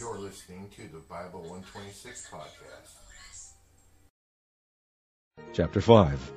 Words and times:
You're 0.00 0.18
listening 0.18 0.70
to 0.76 0.82
the 0.94 1.00
Bible 1.10 1.40
126 1.40 2.30
podcast. 2.32 3.52
Chapter 5.52 5.82
5 5.82 6.32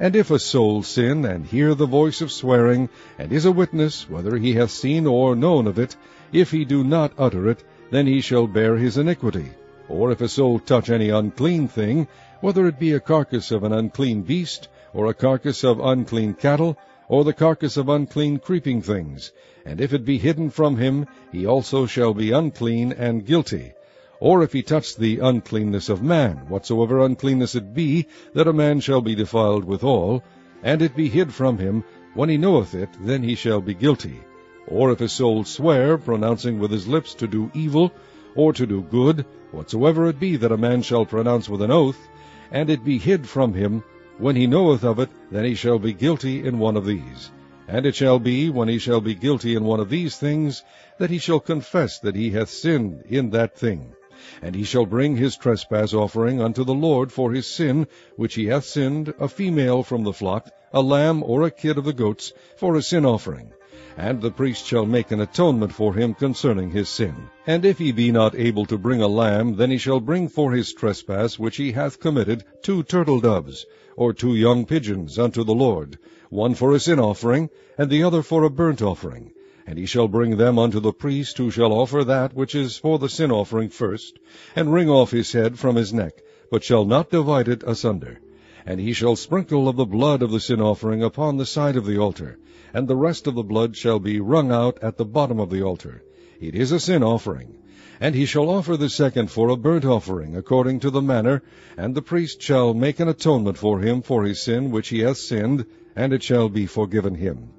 And 0.00 0.16
if 0.16 0.30
a 0.30 0.38
soul 0.38 0.82
sin, 0.82 1.26
and 1.26 1.44
hear 1.44 1.74
the 1.74 1.84
voice 1.84 2.22
of 2.22 2.32
swearing, 2.32 2.88
and 3.18 3.30
is 3.30 3.44
a 3.44 3.52
witness, 3.52 4.08
whether 4.08 4.38
he 4.38 4.54
hath 4.54 4.70
seen 4.70 5.06
or 5.06 5.36
known 5.36 5.66
of 5.66 5.78
it, 5.78 5.94
if 6.32 6.50
he 6.50 6.64
do 6.64 6.84
not 6.84 7.12
utter 7.18 7.50
it, 7.50 7.62
then 7.90 8.06
he 8.06 8.22
shall 8.22 8.46
bear 8.46 8.78
his 8.78 8.96
iniquity. 8.96 9.50
Or 9.90 10.10
if 10.10 10.22
a 10.22 10.28
soul 10.28 10.58
touch 10.58 10.88
any 10.88 11.10
unclean 11.10 11.68
thing, 11.68 12.08
whether 12.40 12.66
it 12.66 12.78
be 12.78 12.94
a 12.94 13.00
carcass 13.00 13.50
of 13.50 13.62
an 13.62 13.74
unclean 13.74 14.22
beast, 14.22 14.68
or 14.94 15.08
a 15.08 15.14
carcass 15.14 15.64
of 15.64 15.80
unclean 15.80 16.32
cattle, 16.32 16.78
or 17.12 17.24
the 17.24 17.32
carcass 17.34 17.76
of 17.76 17.90
unclean 17.90 18.38
creeping 18.38 18.80
things, 18.80 19.32
and 19.66 19.82
if 19.82 19.92
it 19.92 20.02
be 20.02 20.16
hidden 20.16 20.48
from 20.48 20.78
him, 20.78 21.06
he 21.30 21.44
also 21.44 21.84
shall 21.84 22.14
be 22.14 22.30
unclean 22.30 22.90
and 22.90 23.26
guilty. 23.26 23.70
Or 24.18 24.42
if 24.42 24.54
he 24.54 24.62
touch 24.62 24.96
the 24.96 25.18
uncleanness 25.18 25.90
of 25.90 26.02
man, 26.02 26.38
whatsoever 26.48 27.04
uncleanness 27.04 27.54
it 27.54 27.74
be, 27.74 28.06
that 28.32 28.48
a 28.48 28.52
man 28.54 28.80
shall 28.80 29.02
be 29.02 29.14
defiled 29.14 29.62
withal, 29.66 30.22
and 30.62 30.80
it 30.80 30.96
be 30.96 31.10
hid 31.10 31.34
from 31.34 31.58
him, 31.58 31.84
when 32.14 32.30
he 32.30 32.38
knoweth 32.38 32.74
it, 32.74 32.88
then 32.98 33.22
he 33.22 33.34
shall 33.34 33.60
be 33.60 33.74
guilty. 33.74 34.18
Or 34.66 34.90
if 34.90 35.02
a 35.02 35.08
soul 35.08 35.44
swear, 35.44 35.98
pronouncing 35.98 36.58
with 36.58 36.70
his 36.70 36.88
lips 36.88 37.12
to 37.16 37.26
do 37.26 37.50
evil, 37.52 37.92
or 38.34 38.54
to 38.54 38.64
do 38.64 38.80
good, 38.80 39.26
whatsoever 39.50 40.08
it 40.08 40.18
be 40.18 40.36
that 40.38 40.50
a 40.50 40.56
man 40.56 40.80
shall 40.80 41.04
pronounce 41.04 41.46
with 41.46 41.60
an 41.60 41.70
oath, 41.70 42.08
and 42.50 42.70
it 42.70 42.86
be 42.86 42.96
hid 42.96 43.28
from 43.28 43.52
him, 43.52 43.84
when 44.18 44.36
he 44.36 44.46
knoweth 44.46 44.84
of 44.84 44.98
it, 44.98 45.10
then 45.30 45.44
he 45.44 45.54
shall 45.54 45.78
be 45.78 45.92
guilty 45.92 46.46
in 46.46 46.58
one 46.58 46.76
of 46.76 46.84
these. 46.84 47.30
And 47.68 47.86
it 47.86 47.94
shall 47.94 48.18
be, 48.18 48.50
when 48.50 48.68
he 48.68 48.78
shall 48.78 49.00
be 49.00 49.14
guilty 49.14 49.54
in 49.54 49.64
one 49.64 49.80
of 49.80 49.88
these 49.88 50.16
things, 50.16 50.62
that 50.98 51.10
he 51.10 51.18
shall 51.18 51.40
confess 51.40 51.98
that 52.00 52.14
he 52.14 52.30
hath 52.30 52.50
sinned 52.50 53.02
in 53.08 53.30
that 53.30 53.56
thing. 53.56 53.94
And 54.42 54.54
he 54.54 54.64
shall 54.64 54.86
bring 54.86 55.16
his 55.16 55.36
trespass 55.36 55.94
offering 55.94 56.40
unto 56.40 56.64
the 56.64 56.74
Lord 56.74 57.10
for 57.10 57.32
his 57.32 57.46
sin, 57.46 57.86
which 58.16 58.34
he 58.34 58.46
hath 58.46 58.64
sinned, 58.64 59.14
a 59.18 59.28
female 59.28 59.82
from 59.82 60.04
the 60.04 60.12
flock, 60.12 60.50
a 60.72 60.82
lamb 60.82 61.22
or 61.22 61.42
a 61.42 61.50
kid 61.50 61.78
of 61.78 61.84
the 61.84 61.92
goats, 61.92 62.32
for 62.56 62.76
a 62.76 62.82
sin 62.82 63.04
offering. 63.04 63.52
And 63.96 64.20
the 64.20 64.30
priest 64.30 64.66
shall 64.66 64.84
make 64.84 65.10
an 65.12 65.20
atonement 65.22 65.72
for 65.72 65.94
him 65.94 66.12
concerning 66.12 66.72
his 66.72 66.90
sin. 66.90 67.30
And 67.46 67.64
if 67.64 67.78
he 67.78 67.90
be 67.90 68.12
not 68.12 68.34
able 68.34 68.66
to 68.66 68.76
bring 68.76 69.00
a 69.00 69.08
lamb, 69.08 69.56
then 69.56 69.70
he 69.70 69.78
shall 69.78 69.98
bring 69.98 70.28
for 70.28 70.52
his 70.52 70.74
trespass 70.74 71.38
which 71.38 71.56
he 71.56 71.72
hath 71.72 71.98
committed 71.98 72.44
two 72.62 72.82
turtle 72.82 73.18
doves, 73.18 73.64
or 73.96 74.12
two 74.12 74.34
young 74.34 74.66
pigeons 74.66 75.18
unto 75.18 75.42
the 75.42 75.54
Lord, 75.54 75.98
one 76.28 76.54
for 76.54 76.74
a 76.74 76.78
sin 76.78 77.00
offering, 77.00 77.48
and 77.78 77.88
the 77.88 78.02
other 78.02 78.22
for 78.22 78.44
a 78.44 78.50
burnt 78.50 78.82
offering. 78.82 79.32
And 79.66 79.78
he 79.78 79.86
shall 79.86 80.06
bring 80.06 80.36
them 80.36 80.58
unto 80.58 80.78
the 80.78 80.92
priest, 80.92 81.38
who 81.38 81.50
shall 81.50 81.72
offer 81.72 82.04
that 82.04 82.34
which 82.34 82.54
is 82.54 82.76
for 82.76 82.98
the 82.98 83.08
sin 83.08 83.30
offering 83.30 83.70
first, 83.70 84.18
and 84.54 84.70
wring 84.70 84.90
off 84.90 85.12
his 85.12 85.32
head 85.32 85.58
from 85.58 85.76
his 85.76 85.94
neck, 85.94 86.20
but 86.50 86.62
shall 86.62 86.84
not 86.84 87.08
divide 87.08 87.48
it 87.48 87.62
asunder. 87.66 88.20
And 88.66 88.78
he 88.78 88.92
shall 88.92 89.16
sprinkle 89.16 89.66
of 89.66 89.76
the 89.76 89.86
blood 89.86 90.20
of 90.20 90.30
the 90.30 90.40
sin 90.40 90.60
offering 90.60 91.02
upon 91.02 91.38
the 91.38 91.46
side 91.46 91.76
of 91.76 91.86
the 91.86 91.96
altar, 91.96 92.38
and 92.74 92.88
the 92.88 92.96
rest 92.96 93.26
of 93.26 93.34
the 93.34 93.42
blood 93.42 93.76
shall 93.76 93.98
be 93.98 94.20
wrung 94.20 94.50
out 94.50 94.78
at 94.82 94.96
the 94.96 95.04
bottom 95.04 95.38
of 95.38 95.50
the 95.50 95.62
altar. 95.62 96.02
It 96.40 96.54
is 96.54 96.72
a 96.72 96.80
sin 96.80 97.02
offering. 97.02 97.54
And 98.00 98.14
he 98.14 98.24
shall 98.24 98.50
offer 98.50 98.76
the 98.76 98.88
second 98.88 99.30
for 99.30 99.48
a 99.48 99.56
burnt 99.56 99.84
offering, 99.84 100.36
according 100.36 100.80
to 100.80 100.90
the 100.90 101.02
manner, 101.02 101.42
and 101.76 101.94
the 101.94 102.02
priest 102.02 102.42
shall 102.42 102.74
make 102.74 102.98
an 102.98 103.08
atonement 103.08 103.58
for 103.58 103.80
him 103.80 104.02
for 104.02 104.24
his 104.24 104.40
sin 104.40 104.70
which 104.70 104.88
he 104.88 105.00
hath 105.00 105.18
sinned, 105.18 105.66
and 105.94 106.12
it 106.12 106.22
shall 106.22 106.48
be 106.48 106.66
forgiven 106.66 107.14
him. 107.14 107.50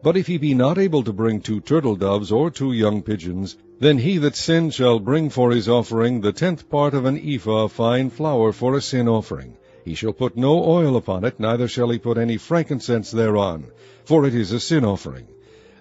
But 0.00 0.16
if 0.16 0.28
he 0.28 0.38
be 0.38 0.54
not 0.54 0.78
able 0.78 1.02
to 1.02 1.12
bring 1.12 1.40
two 1.40 1.60
turtle 1.60 1.96
doves 1.96 2.30
or 2.30 2.50
two 2.50 2.72
young 2.72 3.02
pigeons, 3.02 3.56
then 3.80 3.98
he 3.98 4.18
that 4.18 4.36
sinned 4.36 4.74
shall 4.74 5.00
bring 5.00 5.30
for 5.30 5.50
his 5.50 5.68
offering 5.68 6.20
the 6.20 6.32
tenth 6.32 6.68
part 6.70 6.94
of 6.94 7.04
an 7.04 7.18
ephah 7.18 7.64
of 7.64 7.72
fine 7.72 8.10
flour 8.10 8.52
for 8.52 8.76
a 8.76 8.80
sin 8.80 9.08
offering. 9.08 9.56
He 9.84 9.94
shall 9.94 10.12
put 10.12 10.36
no 10.36 10.62
oil 10.62 10.96
upon 10.96 11.24
it, 11.24 11.40
neither 11.40 11.66
shall 11.66 11.88
he 11.88 11.98
put 11.98 12.18
any 12.18 12.36
frankincense 12.36 13.10
thereon, 13.10 13.64
for 14.08 14.24
it 14.24 14.34
is 14.34 14.52
a 14.52 14.58
sin 14.58 14.86
offering. 14.86 15.28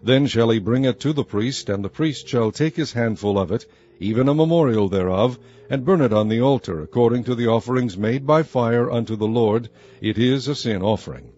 Then 0.04 0.28
shall 0.28 0.50
he 0.50 0.60
bring 0.60 0.84
it 0.84 1.00
to 1.00 1.14
the 1.14 1.24
priest, 1.24 1.70
and 1.70 1.82
the 1.82 1.88
priest 1.88 2.28
shall 2.28 2.52
take 2.52 2.76
his 2.76 2.92
handful 2.92 3.40
of 3.40 3.54
it, 3.54 3.66
even 4.02 4.28
a 4.28 4.34
memorial 4.34 4.90
thereof, 4.90 5.40
and 5.70 5.86
burn 5.86 6.02
it 6.02 6.12
on 6.12 6.28
the 6.28 6.42
altar, 6.42 6.82
according 6.82 7.24
to 7.24 7.36
the 7.36 7.48
offerings 7.48 7.98
made 7.98 8.28
by 8.28 8.44
fire 8.44 8.92
unto 8.92 9.16
the 9.16 9.26
Lord. 9.26 9.70
It 10.02 10.18
is 10.18 10.50
a 10.50 10.56
sin 10.56 10.82
offering. 10.82 11.30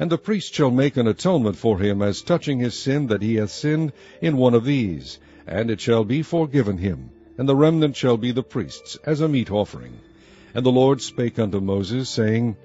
And 0.00 0.08
the 0.08 0.16
priest 0.16 0.54
shall 0.54 0.70
make 0.70 0.96
an 0.96 1.06
atonement 1.06 1.56
for 1.56 1.80
him 1.80 2.00
as 2.00 2.22
touching 2.22 2.60
his 2.60 2.72
sin 2.72 3.08
that 3.08 3.20
he 3.20 3.34
hath 3.34 3.50
sinned 3.50 3.92
in 4.22 4.38
one 4.38 4.54
of 4.54 4.64
these, 4.64 5.18
and 5.46 5.70
it 5.70 5.82
shall 5.82 6.02
be 6.02 6.22
forgiven 6.22 6.78
him, 6.78 7.10
and 7.36 7.46
the 7.46 7.56
remnant 7.56 7.94
shall 7.94 8.16
be 8.16 8.32
the 8.32 8.42
priest's, 8.42 8.96
as 9.04 9.20
a 9.20 9.28
meat 9.28 9.50
offering. 9.50 10.00
And 10.54 10.64
the 10.64 10.72
Lord 10.72 11.02
spake 11.02 11.38
unto 11.38 11.60
Moses, 11.60 12.08
saying, 12.08 12.56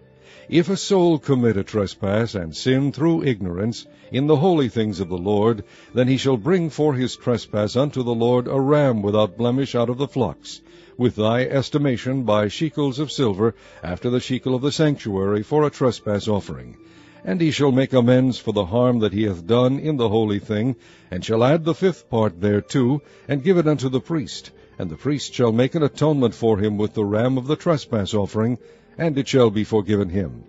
if 0.50 0.70
a 0.70 0.76
soul 0.76 1.18
commit 1.20 1.56
a 1.56 1.64
trespass, 1.64 2.36
and 2.36 2.56
sin 2.56 2.92
through 2.92 3.24
ignorance, 3.24 3.86
in 4.12 4.28
the 4.28 4.36
holy 4.36 4.68
things 4.68 5.00
of 5.00 5.08
the 5.08 5.18
Lord, 5.18 5.64
then 5.94 6.08
he 6.08 6.18
shall 6.18 6.36
bring 6.36 6.70
for 6.70 6.94
his 6.94 7.16
trespass 7.16 7.76
unto 7.76 8.04
the 8.04 8.14
Lord 8.14 8.48
a 8.48 8.60
ram 8.60 9.02
without 9.02 9.38
blemish 9.38 9.74
out 9.74 9.90
of 9.90 9.98
the 9.98 10.08
flocks, 10.08 10.62
with 10.98 11.16
thy 11.16 11.44
estimation 11.44 12.24
by 12.24 12.50
shekels 12.50 13.00
of 13.00 13.12
silver, 13.12 13.56
after 13.82 14.10
the 14.10 14.20
shekel 14.20 14.54
of 14.54 14.62
the 14.62 14.72
sanctuary, 14.72 15.44
for 15.44 15.66
a 15.66 15.70
trespass 15.70 16.28
offering. 16.28 16.76
And 17.24 17.40
he 17.40 17.52
shall 17.52 17.72
make 17.72 17.94
amends 17.94 18.38
for 18.38 18.52
the 18.52 18.66
harm 18.66 19.00
that 19.00 19.14
he 19.14 19.24
hath 19.24 19.48
done 19.48 19.80
in 19.80 19.96
the 19.96 20.10
holy 20.10 20.40
thing, 20.40 20.76
and 21.10 21.24
shall 21.24 21.44
add 21.44 21.64
the 21.64 21.74
fifth 21.74 22.10
part 22.10 22.42
thereto, 22.42 23.02
and 23.30 23.44
give 23.44 23.58
it 23.58 23.68
unto 23.68 23.88
the 23.88 24.02
priest. 24.02 24.52
And 24.78 24.90
the 24.90 24.98
priest 24.98 25.34
shall 25.34 25.54
make 25.54 25.74
an 25.74 25.84
atonement 25.84 26.36
for 26.36 26.58
him 26.58 26.78
with 26.78 26.96
the 26.96 27.06
ram 27.06 27.38
of 27.38 27.48
the 27.48 27.56
trespass 27.56 28.14
offering, 28.14 28.58
and 28.98 29.18
it 29.18 29.28
shall 29.28 29.50
be 29.50 29.64
forgiven 29.64 30.10
him. 30.10 30.44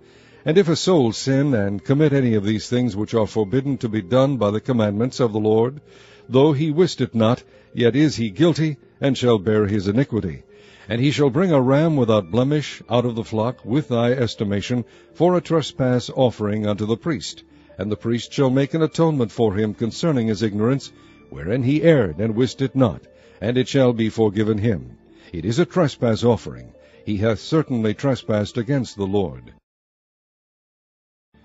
And 0.45 0.59
if 0.59 0.69
a 0.69 0.77
soul 0.77 1.13
sin, 1.13 1.55
and 1.55 1.83
commit 1.83 2.13
any 2.13 2.35
of 2.35 2.45
these 2.45 2.69
things 2.69 2.95
which 2.95 3.15
are 3.15 3.27
forbidden 3.27 3.79
to 3.79 3.89
be 3.89 4.03
done 4.03 4.37
by 4.37 4.51
the 4.51 4.61
commandments 4.61 5.19
of 5.19 5.33
the 5.33 5.41
Lord, 5.41 5.81
though 6.29 6.53
he 6.53 6.71
wist 6.71 7.01
it 7.01 7.15
not, 7.15 7.43
yet 7.73 7.97
is 7.97 8.17
he 8.17 8.29
guilty, 8.29 8.77
and 9.01 9.17
shall 9.17 9.39
bear 9.39 9.67
his 9.67 9.89
iniquity. 9.89 10.43
And 10.87 11.01
he 11.01 11.11
shall 11.11 11.31
bring 11.31 11.51
a 11.51 11.63
ram 11.63 11.97
without 11.97 12.31
blemish 12.31 12.83
out 12.91 13.07
of 13.07 13.15
the 13.15 13.25
flock, 13.25 13.65
with 13.65 13.89
thy 13.89 14.13
estimation, 14.13 14.85
for 15.15 15.35
a 15.35 15.41
trespass 15.41 16.11
offering 16.11 16.67
unto 16.67 16.85
the 16.85 16.99
priest. 16.99 17.43
And 17.79 17.91
the 17.91 17.97
priest 17.97 18.31
shall 18.31 18.51
make 18.51 18.75
an 18.75 18.83
atonement 18.83 19.33
for 19.33 19.55
him 19.55 19.73
concerning 19.73 20.29
his 20.29 20.43
ignorance, 20.43 20.93
wherein 21.31 21.63
he 21.63 21.83
erred 21.83 22.19
and 22.19 22.37
wist 22.37 22.61
it 22.61 22.77
not, 22.77 23.01
and 23.41 23.57
it 23.57 23.69
shall 23.69 23.95
be 23.95 24.11
forgiven 24.11 24.59
him. 24.59 24.99
It 25.33 25.47
is 25.47 25.59
a 25.59 25.65
trespass 25.65 26.23
offering 26.23 26.75
he 27.05 27.19
hath 27.19 27.39
certainly 27.39 27.93
trespassed 27.93 28.57
against 28.57 28.97
the 28.97 29.07
Lord. 29.07 29.53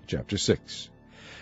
Chapter 0.06 0.38
6 0.38 0.88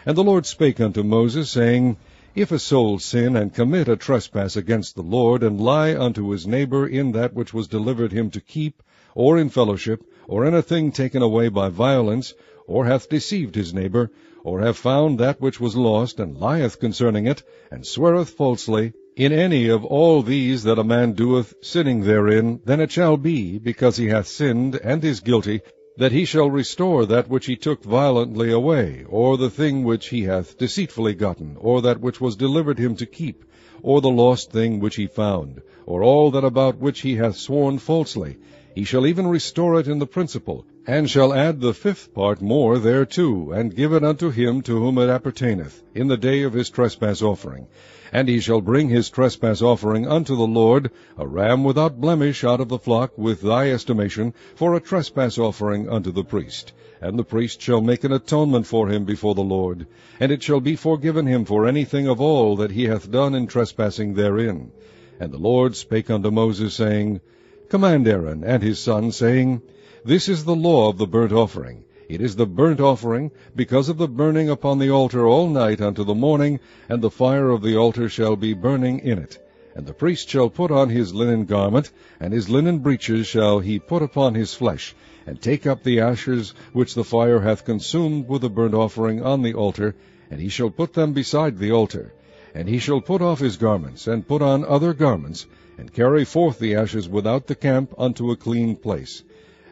And 0.05 0.17
the 0.17 0.25
Lord 0.25 0.45
spake 0.45 0.81
unto 0.81 1.03
Moses, 1.03 1.51
saying, 1.51 1.97
If 2.35 2.51
a 2.51 2.59
soul 2.59 2.99
sin, 2.99 3.37
and 3.37 3.55
commit 3.55 3.89
a 3.89 3.97
trespass 3.97 4.57
against 4.57 4.95
the 4.97 5.03
Lord, 5.03 5.43
and 5.43 5.61
lie 5.61 5.97
unto 5.97 6.31
his 6.31 6.47
neighbor 6.47 6.87
in 6.87 7.13
that 7.13 7.33
which 7.33 7.55
was 7.55 7.69
delivered 7.69 8.13
him 8.13 8.31
to 8.31 8.41
keep, 8.41 8.83
or 9.15 9.39
in 9.39 9.49
fellowship, 9.49 10.05
or 10.27 10.45
in 10.45 10.55
a 10.55 10.63
thing 10.63 10.91
taken 10.91 11.23
away 11.23 11.49
by 11.49 11.69
violence, 11.69 12.35
or 12.67 12.87
hath 12.87 13.09
deceived 13.09 13.55
his 13.55 13.73
neighbor, 13.73 14.11
or 14.45 14.61
have 14.61 14.77
found 14.77 15.19
that 15.19 15.41
which 15.41 15.61
was 15.61 15.77
lost, 15.77 16.21
and 16.21 16.39
lieth 16.39 16.79
concerning 16.81 17.27
it, 17.27 17.43
and 17.71 17.87
sweareth 17.87 18.31
falsely, 18.31 18.93
in 19.19 19.33
any 19.33 19.69
of 19.69 19.85
all 19.85 20.23
these 20.23 20.63
that 20.63 20.79
a 20.79 20.85
man 20.85 21.13
doeth, 21.13 21.53
sinning 21.61 22.03
therein, 22.03 22.61
then 22.65 22.81
it 22.81 22.93
shall 22.93 23.17
be, 23.17 23.59
because 23.59 23.97
he 23.97 24.07
hath 24.07 24.29
sinned, 24.29 24.77
and 24.85 25.05
is 25.05 25.19
guilty, 25.19 25.61
that 25.97 26.13
he 26.13 26.25
shall 26.25 26.49
restore 26.49 27.05
that 27.05 27.29
which 27.29 27.47
he 27.47 27.57
took 27.57 27.83
violently 27.83 28.53
away, 28.53 29.05
or 29.09 29.37
the 29.37 29.51
thing 29.51 29.83
which 29.83 30.11
he 30.11 30.23
hath 30.23 30.57
deceitfully 30.57 31.15
gotten, 31.15 31.57
or 31.59 31.83
that 31.83 32.01
which 32.01 32.21
was 32.21 32.37
delivered 32.37 32.79
him 32.79 32.95
to 32.95 33.05
keep, 33.07 33.45
or 33.83 34.01
the 34.01 34.09
lost 34.09 34.53
thing 34.53 34.79
which 34.79 34.95
he 34.95 35.09
found, 35.09 35.61
or 35.85 36.05
all 36.05 36.31
that 36.31 36.45
about 36.45 36.79
which 36.79 37.01
he 37.01 37.17
hath 37.17 37.37
sworn 37.37 37.77
falsely. 37.77 38.37
He 38.77 38.85
shall 38.85 39.05
even 39.05 39.27
restore 39.27 39.81
it 39.81 39.89
in 39.89 39.99
the 39.99 40.07
principal, 40.07 40.65
and 40.89 41.11
shall 41.11 41.35
add 41.35 41.61
the 41.61 41.75
fifth 41.75 42.15
part 42.15 42.41
more 42.41 42.79
thereto, 42.79 43.53
and 43.53 43.77
give 43.77 43.93
it 43.93 44.03
unto 44.03 44.31
him 44.31 44.63
to 44.63 44.79
whom 44.79 44.97
it 44.97 45.11
appertaineth, 45.11 45.83
in 45.95 46.09
the 46.09 46.17
day 46.17 46.41
of 46.45 46.55
his 46.55 46.71
trespass 46.71 47.21
offering. 47.21 47.67
And 48.11 48.27
he 48.27 48.41
shall 48.41 48.63
bring 48.63 48.89
his 48.89 49.11
trespass 49.11 49.61
offering 49.61 50.09
unto 50.09 50.35
the 50.35 50.47
Lord, 50.47 50.91
a 51.19 51.27
ram 51.27 51.63
without 51.63 52.01
blemish 52.01 52.43
out 52.43 52.63
of 52.63 52.71
the 52.71 52.79
flock, 52.79 53.19
with 53.19 53.43
thy 53.43 53.71
estimation, 53.71 54.33
for 54.55 54.75
a 54.75 54.81
trespass 54.81 55.37
offering 55.37 55.91
unto 55.91 56.11
the 56.11 56.25
priest. 56.25 56.73
And 57.03 57.19
the 57.19 57.23
priest 57.23 57.61
shall 57.61 57.83
make 57.83 58.03
an 58.05 58.13
atonement 58.13 58.67
for 58.67 58.89
him 58.89 59.05
before 59.05 59.35
the 59.35 59.43
Lord, 59.43 59.87
and 60.19 60.33
it 60.33 60.43
shall 60.43 60.61
be 60.61 60.75
forgiven 60.75 61.27
him 61.27 61.45
for 61.45 61.67
anything 61.67 62.09
of 62.09 62.19
all 62.19 62.57
that 62.57 62.71
he 62.71 62.85
hath 62.85 63.11
done 63.11 63.35
in 63.35 63.47
trespassing 63.47 64.15
therein. 64.15 64.73
And 65.21 65.33
the 65.33 65.39
Lord 65.39 65.77
spake 65.77 66.09
unto 66.09 66.31
Moses, 66.31 66.73
saying, 66.73 67.21
Command 67.69 68.09
Aaron 68.09 68.43
and 68.43 68.63
his 68.63 68.79
sons, 68.79 69.17
saying, 69.17 69.61
This 70.05 70.29
is 70.29 70.45
the 70.45 70.55
law 70.55 70.89
of 70.89 70.97
the 70.97 71.09
burnt 71.09 71.33
offering. 71.33 71.83
It 72.09 72.21
is 72.21 72.37
the 72.37 72.47
burnt 72.47 72.81
offering, 72.81 73.33
because 73.57 73.89
of 73.89 73.99
the 73.99 74.07
burning 74.07 74.49
upon 74.49 74.79
the 74.79 74.91
altar 74.91 75.27
all 75.27 75.49
night 75.49 75.81
unto 75.81 76.05
the 76.05 76.15
morning, 76.15 76.61
and 76.89 77.03
the 77.03 77.11
fire 77.11 77.51
of 77.51 77.63
the 77.63 77.77
altar 77.77 78.09
shall 78.09 78.37
be 78.37 78.55
burning 78.55 79.01
in 79.01 79.19
it. 79.19 79.39
And 79.75 79.87
the 79.87 79.93
priest 79.93 80.29
shall 80.29 80.51
put 80.51 80.71
on 80.71 80.89
his 80.89 81.15
linen 81.15 81.47
garment, 81.47 81.91
and 82.21 82.33
his 82.33 82.49
linen 82.49 82.79
breeches 82.79 83.27
shall 83.27 83.59
he 83.59 83.81
put 83.81 84.01
upon 84.01 84.37
his 84.37 84.55
flesh, 84.55 84.95
and 85.27 85.41
take 85.43 85.67
up 85.67 85.83
the 85.83 85.99
ashes 85.99 86.55
which 86.73 86.95
the 86.95 87.03
fire 87.03 87.41
hath 87.41 87.65
consumed 87.65 88.29
with 88.29 88.43
the 88.43 88.51
burnt 88.51 88.75
offering 88.75 89.23
on 89.23 89.43
the 89.43 89.55
altar, 89.55 89.97
and 90.31 90.41
he 90.41 90.49
shall 90.49 90.71
put 90.71 90.93
them 90.93 91.13
beside 91.13 91.59
the 91.59 91.73
altar. 91.73 92.13
And 92.55 92.69
he 92.69 92.79
shall 92.79 93.01
put 93.01 93.21
off 93.21 93.41
his 93.41 93.57
garments, 93.57 94.07
and 94.07 94.29
put 94.29 94.43
on 94.43 94.65
other 94.65 94.95
garments, 94.95 95.47
and 95.77 95.93
carry 95.93 96.25
forth 96.25 96.61
the 96.61 96.77
ashes 96.77 97.09
without 97.09 97.49
the 97.49 97.57
camp 97.57 97.95
unto 97.99 98.31
a 98.31 98.37
clean 98.37 98.77
place. 98.77 99.25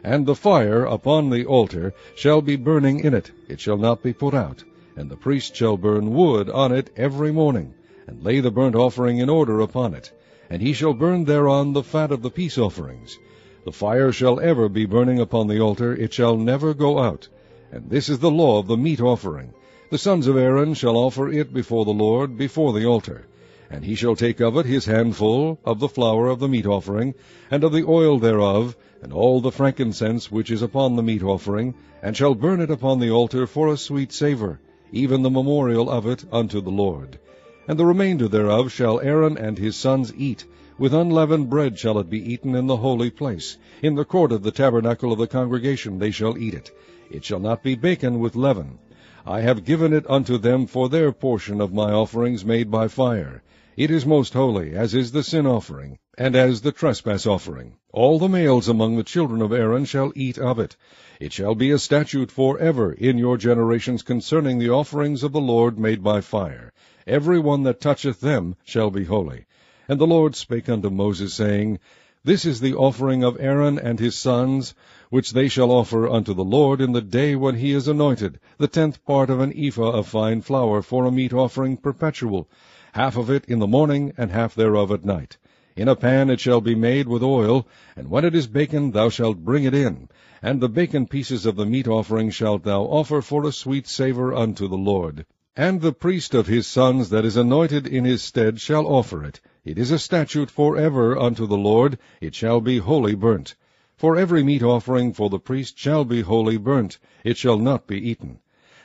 And 0.09 0.25
the 0.25 0.35
fire 0.35 0.85
upon 0.85 1.29
the 1.29 1.45
altar 1.45 1.93
shall 2.15 2.41
be 2.41 2.55
burning 2.55 3.01
in 3.01 3.13
it, 3.13 3.31
it 3.49 3.59
shall 3.59 3.75
not 3.75 4.01
be 4.01 4.13
put 4.13 4.33
out. 4.33 4.63
And 4.95 5.11
the 5.11 5.17
priest 5.17 5.53
shall 5.53 5.75
burn 5.75 6.13
wood 6.13 6.49
on 6.49 6.71
it 6.71 6.89
every 6.95 7.33
morning, 7.33 7.73
and 8.07 8.23
lay 8.23 8.39
the 8.39 8.49
burnt 8.49 8.73
offering 8.73 9.17
in 9.17 9.29
order 9.29 9.59
upon 9.59 9.93
it. 9.93 10.13
And 10.49 10.61
he 10.61 10.71
shall 10.71 10.93
burn 10.93 11.25
thereon 11.25 11.73
the 11.73 11.83
fat 11.83 12.13
of 12.13 12.21
the 12.21 12.29
peace 12.29 12.57
offerings. 12.57 13.19
The 13.65 13.73
fire 13.73 14.13
shall 14.13 14.39
ever 14.39 14.69
be 14.69 14.85
burning 14.85 15.19
upon 15.19 15.49
the 15.49 15.59
altar, 15.59 15.93
it 15.93 16.13
shall 16.13 16.37
never 16.37 16.73
go 16.73 16.99
out. 16.99 17.27
And 17.69 17.89
this 17.89 18.07
is 18.07 18.19
the 18.19 18.31
law 18.31 18.59
of 18.59 18.67
the 18.67 18.77
meat 18.77 19.01
offering. 19.01 19.53
The 19.91 19.97
sons 19.97 20.25
of 20.27 20.37
Aaron 20.37 20.73
shall 20.73 20.95
offer 20.95 21.27
it 21.29 21.53
before 21.53 21.83
the 21.83 21.91
Lord, 21.91 22.37
before 22.37 22.71
the 22.71 22.85
altar. 22.85 23.27
And 23.69 23.83
he 23.83 23.95
shall 23.95 24.15
take 24.15 24.39
of 24.39 24.55
it 24.57 24.65
his 24.65 24.85
handful 24.85 25.59
of 25.65 25.79
the 25.79 25.89
flour 25.89 26.27
of 26.29 26.39
the 26.39 26.47
meat 26.47 26.65
offering, 26.65 27.13
and 27.51 27.65
of 27.65 27.73
the 27.73 27.85
oil 27.85 28.17
thereof, 28.17 28.77
and 29.01 29.11
all 29.11 29.41
the 29.41 29.51
frankincense 29.51 30.31
which 30.31 30.49
is 30.49 30.61
upon 30.61 30.95
the 30.95 31.03
meat 31.03 31.21
offering, 31.21 31.75
and 32.01 32.15
shall 32.15 32.33
burn 32.33 32.61
it 32.61 32.71
upon 32.71 32.99
the 32.99 33.11
altar 33.11 33.45
for 33.45 33.67
a 33.67 33.77
sweet 33.77 34.13
savour, 34.13 34.61
even 34.93 35.21
the 35.21 35.29
memorial 35.29 35.89
of 35.89 36.07
it 36.07 36.23
unto 36.31 36.61
the 36.61 36.71
Lord. 36.71 37.19
And 37.67 37.77
the 37.77 37.85
remainder 37.85 38.29
thereof 38.29 38.71
shall 38.71 39.01
Aaron 39.01 39.37
and 39.37 39.57
his 39.57 39.75
sons 39.75 40.13
eat, 40.15 40.45
with 40.79 40.93
unleavened 40.93 41.49
bread 41.49 41.77
shall 41.77 41.99
it 41.99 42.09
be 42.09 42.33
eaten 42.33 42.55
in 42.55 42.67
the 42.67 42.77
holy 42.77 43.09
place. 43.09 43.57
In 43.83 43.95
the 43.95 44.05
court 44.05 44.31
of 44.31 44.43
the 44.43 44.51
tabernacle 44.51 45.11
of 45.11 45.19
the 45.19 45.27
congregation 45.27 45.99
they 45.99 46.11
shall 46.11 46.37
eat 46.37 46.53
it. 46.53 46.71
It 47.11 47.25
shall 47.25 47.39
not 47.39 47.63
be 47.63 47.75
baken 47.75 48.19
with 48.19 48.37
leaven. 48.37 48.79
I 49.25 49.41
have 49.41 49.65
given 49.65 49.91
it 49.91 50.09
unto 50.09 50.37
them 50.37 50.67
for 50.67 50.87
their 50.87 51.11
portion 51.11 51.59
of 51.59 51.73
my 51.73 51.91
offerings 51.91 52.45
made 52.45 52.71
by 52.71 52.87
fire. 52.87 53.43
It 53.77 53.91
is 53.91 54.07
most 54.07 54.33
holy, 54.33 54.73
as 54.73 54.95
is 54.95 55.11
the 55.11 55.21
sin 55.21 55.45
offering, 55.45 55.99
and 56.17 56.35
as 56.35 56.61
the 56.61 56.71
trespass 56.71 57.27
offering. 57.27 57.75
All 57.93 58.17
the 58.17 58.27
males 58.27 58.67
among 58.67 58.97
the 58.97 59.03
children 59.03 59.39
of 59.39 59.53
Aaron 59.53 59.85
shall 59.85 60.11
eat 60.15 60.39
of 60.39 60.57
it. 60.57 60.75
It 61.19 61.31
shall 61.31 61.53
be 61.53 61.69
a 61.69 61.77
statute 61.77 62.31
for 62.31 62.57
ever 62.57 62.91
in 62.91 63.19
your 63.19 63.37
generations 63.37 64.01
concerning 64.01 64.57
the 64.57 64.71
offerings 64.71 65.21
of 65.21 65.31
the 65.31 65.39
Lord 65.39 65.77
made 65.77 66.01
by 66.01 66.21
fire. 66.21 66.73
Every 67.05 67.37
one 67.37 67.61
that 67.63 67.79
toucheth 67.79 68.19
them 68.19 68.55
shall 68.63 68.89
be 68.89 69.03
holy. 69.03 69.45
And 69.87 70.01
the 70.01 70.07
Lord 70.07 70.35
spake 70.35 70.69
unto 70.69 70.89
Moses, 70.89 71.35
saying, 71.35 71.77
This 72.23 72.45
is 72.45 72.59
the 72.59 72.73
offering 72.73 73.23
of 73.23 73.39
Aaron 73.39 73.77
and 73.77 73.99
his 73.99 74.15
sons, 74.15 74.73
which 75.11 75.33
they 75.33 75.47
shall 75.47 75.69
offer 75.69 76.07
unto 76.07 76.33
the 76.33 76.43
Lord 76.43 76.81
in 76.81 76.93
the 76.93 77.01
day 77.01 77.35
when 77.35 77.53
he 77.53 77.73
is 77.73 77.87
anointed, 77.87 78.39
the 78.57 78.67
tenth 78.67 79.05
part 79.05 79.29
of 79.29 79.39
an 79.39 79.53
ephah 79.55 79.91
of 79.91 80.07
fine 80.07 80.41
flour 80.41 80.81
for 80.81 81.05
a 81.05 81.11
meat 81.11 81.31
offering 81.31 81.77
perpetual, 81.77 82.49
half 82.93 83.17
of 83.17 83.29
it 83.29 83.45
in 83.45 83.59
the 83.59 83.67
morning, 83.67 84.13
and 84.17 84.31
half 84.31 84.55
thereof 84.55 84.91
at 84.91 85.03
night. 85.03 85.37
In 85.75 85.87
a 85.87 85.95
pan 85.95 86.29
it 86.29 86.39
shall 86.39 86.61
be 86.61 86.73
made 86.73 87.07
with 87.07 87.21
oil, 87.21 87.67
and 87.95 88.09
when 88.09 88.25
it 88.25 88.33
is 88.33 88.47
baken 88.47 88.93
thou 88.93 89.09
shalt 89.09 89.45
bring 89.45 89.63
it 89.63 89.73
in. 89.73 90.09
And 90.41 90.59
the 90.59 90.69
baken 90.69 91.09
pieces 91.09 91.45
of 91.45 91.55
the 91.55 91.65
meat 91.65 91.87
offering 91.87 92.29
shalt 92.29 92.63
thou 92.63 92.83
offer 92.83 93.21
for 93.21 93.45
a 93.45 93.51
sweet 93.51 93.87
savour 93.87 94.33
unto 94.33 94.67
the 94.67 94.77
Lord. 94.77 95.25
And 95.55 95.81
the 95.81 95.91
priest 95.91 96.33
of 96.33 96.47
his 96.47 96.65
sons 96.65 97.09
that 97.09 97.25
is 97.25 97.37
anointed 97.37 97.85
in 97.87 98.05
his 98.05 98.21
stead 98.21 98.59
shall 98.61 98.87
offer 98.87 99.23
it. 99.23 99.41
It 99.65 99.77
is 99.77 99.91
a 99.91 99.99
statute 99.99 100.49
for 100.49 100.77
ever 100.77 101.17
unto 101.17 101.45
the 101.45 101.57
Lord, 101.57 101.99
it 102.21 102.33
shall 102.33 102.61
be 102.61 102.77
wholly 102.77 103.15
burnt. 103.15 103.55
For 103.97 104.15
every 104.15 104.43
meat 104.43 104.63
offering 104.63 105.13
for 105.13 105.29
the 105.29 105.39
priest 105.39 105.77
shall 105.77 106.05
be 106.05 106.21
wholly 106.21 106.57
burnt, 106.57 106.99
it 107.23 107.37
shall 107.37 107.57
not 107.57 107.85
be 107.85 107.97
eaten. 108.09 108.39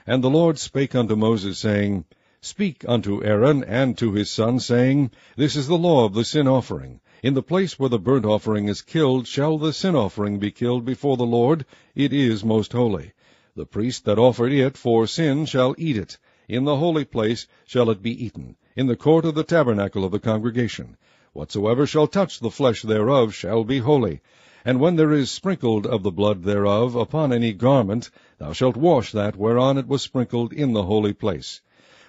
And 0.06 0.24
the 0.24 0.30
Lord 0.30 0.58
spake 0.58 0.94
unto 0.94 1.14
Moses, 1.14 1.58
saying, 1.58 2.04
Speak 2.44 2.84
unto 2.88 3.22
Aaron 3.22 3.62
and 3.62 3.96
to 3.98 4.14
his 4.14 4.28
sons, 4.28 4.66
saying, 4.66 5.12
This 5.36 5.54
is 5.54 5.68
the 5.68 5.78
law 5.78 6.06
of 6.06 6.12
the 6.12 6.24
sin 6.24 6.48
offering. 6.48 7.00
In 7.22 7.34
the 7.34 7.42
place 7.42 7.78
where 7.78 7.88
the 7.88 8.00
burnt 8.00 8.26
offering 8.26 8.66
is 8.66 8.82
killed 8.82 9.28
shall 9.28 9.58
the 9.58 9.72
sin 9.72 9.94
offering 9.94 10.40
be 10.40 10.50
killed 10.50 10.84
before 10.84 11.16
the 11.16 11.24
Lord. 11.24 11.64
It 11.94 12.12
is 12.12 12.44
most 12.44 12.72
holy. 12.72 13.12
The 13.54 13.64
priest 13.64 14.04
that 14.06 14.18
offered 14.18 14.50
it 14.50 14.76
for 14.76 15.06
sin 15.06 15.46
shall 15.46 15.76
eat 15.78 15.96
it. 15.96 16.18
In 16.48 16.64
the 16.64 16.78
holy 16.78 17.04
place 17.04 17.46
shall 17.64 17.90
it 17.90 18.02
be 18.02 18.24
eaten, 18.24 18.56
in 18.74 18.88
the 18.88 18.96
court 18.96 19.24
of 19.24 19.36
the 19.36 19.44
tabernacle 19.44 20.04
of 20.04 20.10
the 20.10 20.18
congregation. 20.18 20.96
Whatsoever 21.32 21.86
shall 21.86 22.08
touch 22.08 22.40
the 22.40 22.50
flesh 22.50 22.82
thereof 22.82 23.32
shall 23.32 23.62
be 23.62 23.78
holy. 23.78 24.20
And 24.64 24.80
when 24.80 24.96
there 24.96 25.12
is 25.12 25.30
sprinkled 25.30 25.86
of 25.86 26.02
the 26.02 26.10
blood 26.10 26.42
thereof 26.42 26.96
upon 26.96 27.32
any 27.32 27.52
garment, 27.52 28.10
thou 28.38 28.52
shalt 28.52 28.76
wash 28.76 29.12
that 29.12 29.36
whereon 29.36 29.78
it 29.78 29.86
was 29.86 30.02
sprinkled 30.02 30.52
in 30.52 30.72
the 30.72 30.82
holy 30.82 31.12
place. 31.12 31.60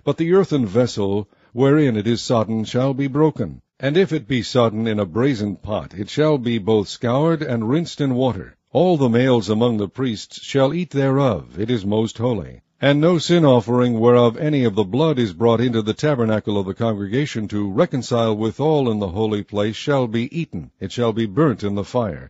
But 0.05 0.17
the 0.17 0.33
earthen 0.33 0.65
vessel 0.65 1.29
wherein 1.53 1.95
it 1.95 2.07
is 2.07 2.21
sodden 2.21 2.65
shall 2.65 2.94
be 2.94 3.07
broken. 3.07 3.61
And 3.79 3.95
if 3.95 4.11
it 4.11 4.27
be 4.27 4.41
sodden 4.41 4.85
in 4.85 5.00
a 5.00 5.05
brazen 5.05 5.55
pot, 5.55 5.94
it 5.94 6.09
shall 6.09 6.38
be 6.38 6.57
both 6.57 6.89
scoured 6.89 7.41
and 7.41 7.69
rinsed 7.69 8.01
in 8.01 8.15
water. 8.15 8.57
All 8.73 8.97
the 8.97 9.07
males 9.07 9.50
among 9.50 9.77
the 9.77 9.88
priests 9.88 10.41
shall 10.41 10.73
eat 10.73 10.89
thereof, 10.89 11.57
it 11.57 11.69
is 11.69 11.85
most 11.85 12.17
holy. 12.17 12.61
And 12.81 13.00
no 13.00 13.17
sin 13.17 13.45
offering 13.45 13.97
whereof 13.97 14.35
any 14.35 14.65
of 14.65 14.75
the 14.75 14.83
blood 14.83 15.17
is 15.17 15.31
brought 15.31 15.61
into 15.61 15.81
the 15.81 15.94
tabernacle 15.94 16.57
of 16.57 16.65
the 16.65 16.73
congregation 16.73 17.47
to 17.47 17.71
reconcile 17.71 18.35
withal 18.35 18.91
in 18.91 19.00
the 19.00 19.09
holy 19.09 19.44
place 19.44 19.77
shall 19.77 20.07
be 20.07 20.27
eaten, 20.38 20.71
it 20.81 20.91
shall 20.91 21.13
be 21.13 21.25
burnt 21.25 21.63
in 21.63 21.75
the 21.75 21.85
fire. 21.85 22.29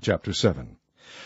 Chapter 0.00 0.32
7 0.32 0.78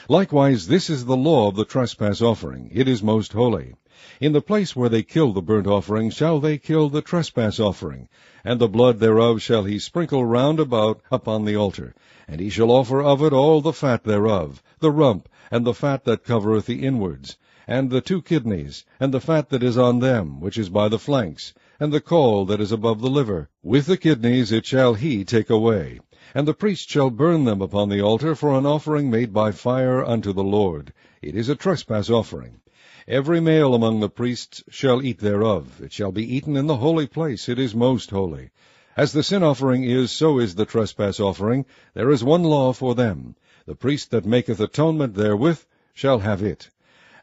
Likewise 0.09 0.67
this 0.67 0.91
is 0.91 1.05
the 1.05 1.17
law 1.17 1.47
of 1.47 1.55
the 1.55 1.65
trespass 1.65 2.21
offering, 2.21 2.69
it 2.75 2.89
is 2.89 3.01
most 3.01 3.33
holy. 3.33 3.75
In 4.21 4.33
the 4.33 4.41
place 4.41 4.75
where 4.75 4.89
they 4.89 5.05
kill 5.05 5.33
the 5.33 5.41
burnt 5.41 5.69
offering 5.69 6.11
shall 6.11 6.41
they 6.41 6.59
kill 6.59 6.89
the 6.89 7.01
trespass 7.01 7.61
offering, 7.61 8.09
and 8.45 8.59
the 8.59 8.67
blood 8.67 8.99
thereof 8.99 9.41
shall 9.41 9.63
he 9.63 9.79
sprinkle 9.79 10.25
round 10.25 10.59
about 10.59 11.01
upon 11.13 11.45
the 11.45 11.55
altar. 11.55 11.95
And 12.27 12.41
he 12.41 12.51
shall 12.51 12.73
offer 12.73 13.01
of 13.01 13.23
it 13.23 13.33
all 13.33 13.61
the 13.61 13.73
fat 13.73 14.03
thereof, 14.03 14.65
the 14.81 14.91
rump, 14.91 15.29
and 15.51 15.65
the 15.65 15.75
fat 15.75 16.05
that 16.07 16.25
covereth 16.25 16.67
the 16.67 16.85
inwards, 16.85 17.37
and 17.69 17.91
the 17.91 18.01
two 18.01 18.21
kidneys, 18.21 18.85
and 18.99 19.15
the 19.15 19.21
fat 19.21 19.51
that 19.51 19.63
is 19.63 19.79
on 19.79 20.01
them, 20.01 20.41
which 20.41 20.59
is 20.59 20.69
by 20.69 20.89
the 20.89 20.99
flanks, 20.99 21.55
and 21.79 21.93
the 21.93 22.01
caul 22.01 22.45
that 22.47 22.61
is 22.61 22.73
above 22.73 23.01
the 23.01 23.11
liver. 23.11 23.49
With 23.63 23.87
the 23.87 23.97
kidneys 23.97 24.51
it 24.51 24.67
shall 24.67 24.95
he 24.95 25.25
take 25.25 25.51
away. 25.51 26.01
And 26.35 26.47
the 26.47 26.53
priest 26.53 26.91
shall 26.91 27.09
burn 27.09 27.44
them 27.44 27.63
upon 27.63 27.89
the 27.89 28.03
altar 28.03 28.35
for 28.35 28.58
an 28.58 28.67
offering 28.67 29.11
made 29.11 29.32
by 29.32 29.51
fire 29.51 30.05
unto 30.05 30.35
the 30.35 30.44
Lord. 30.44 30.93
It 31.23 31.35
is 31.35 31.49
a 31.49 31.56
trespass 31.56 32.11
offering. 32.11 32.61
Every 33.06 33.41
male 33.41 33.75
among 33.75 34.01
the 34.01 34.11
priests 34.11 34.63
shall 34.69 35.03
eat 35.03 35.20
thereof. 35.20 35.81
It 35.82 35.91
shall 35.91 36.13
be 36.13 36.37
eaten 36.37 36.55
in 36.55 36.67
the 36.67 36.77
holy 36.77 37.06
place. 37.06 37.49
It 37.49 37.58
is 37.58 37.75
most 37.75 38.11
holy. 38.11 38.51
As 38.94 39.13
the 39.13 39.23
sin 39.23 39.43
offering 39.43 39.85
is, 39.85 40.11
so 40.11 40.39
is 40.39 40.56
the 40.56 40.67
trespass 40.67 41.19
offering. 41.19 41.65
There 41.94 42.11
is 42.11 42.23
one 42.23 42.44
law 42.44 42.75
for 42.75 42.94
them. 42.94 43.35
The 43.65 43.75
priest 43.75 44.11
that 44.11 44.27
maketh 44.27 44.61
atonement 44.61 45.15
therewith 45.15 45.65
shall 45.94 46.19
have 46.19 46.43
it. 46.43 46.69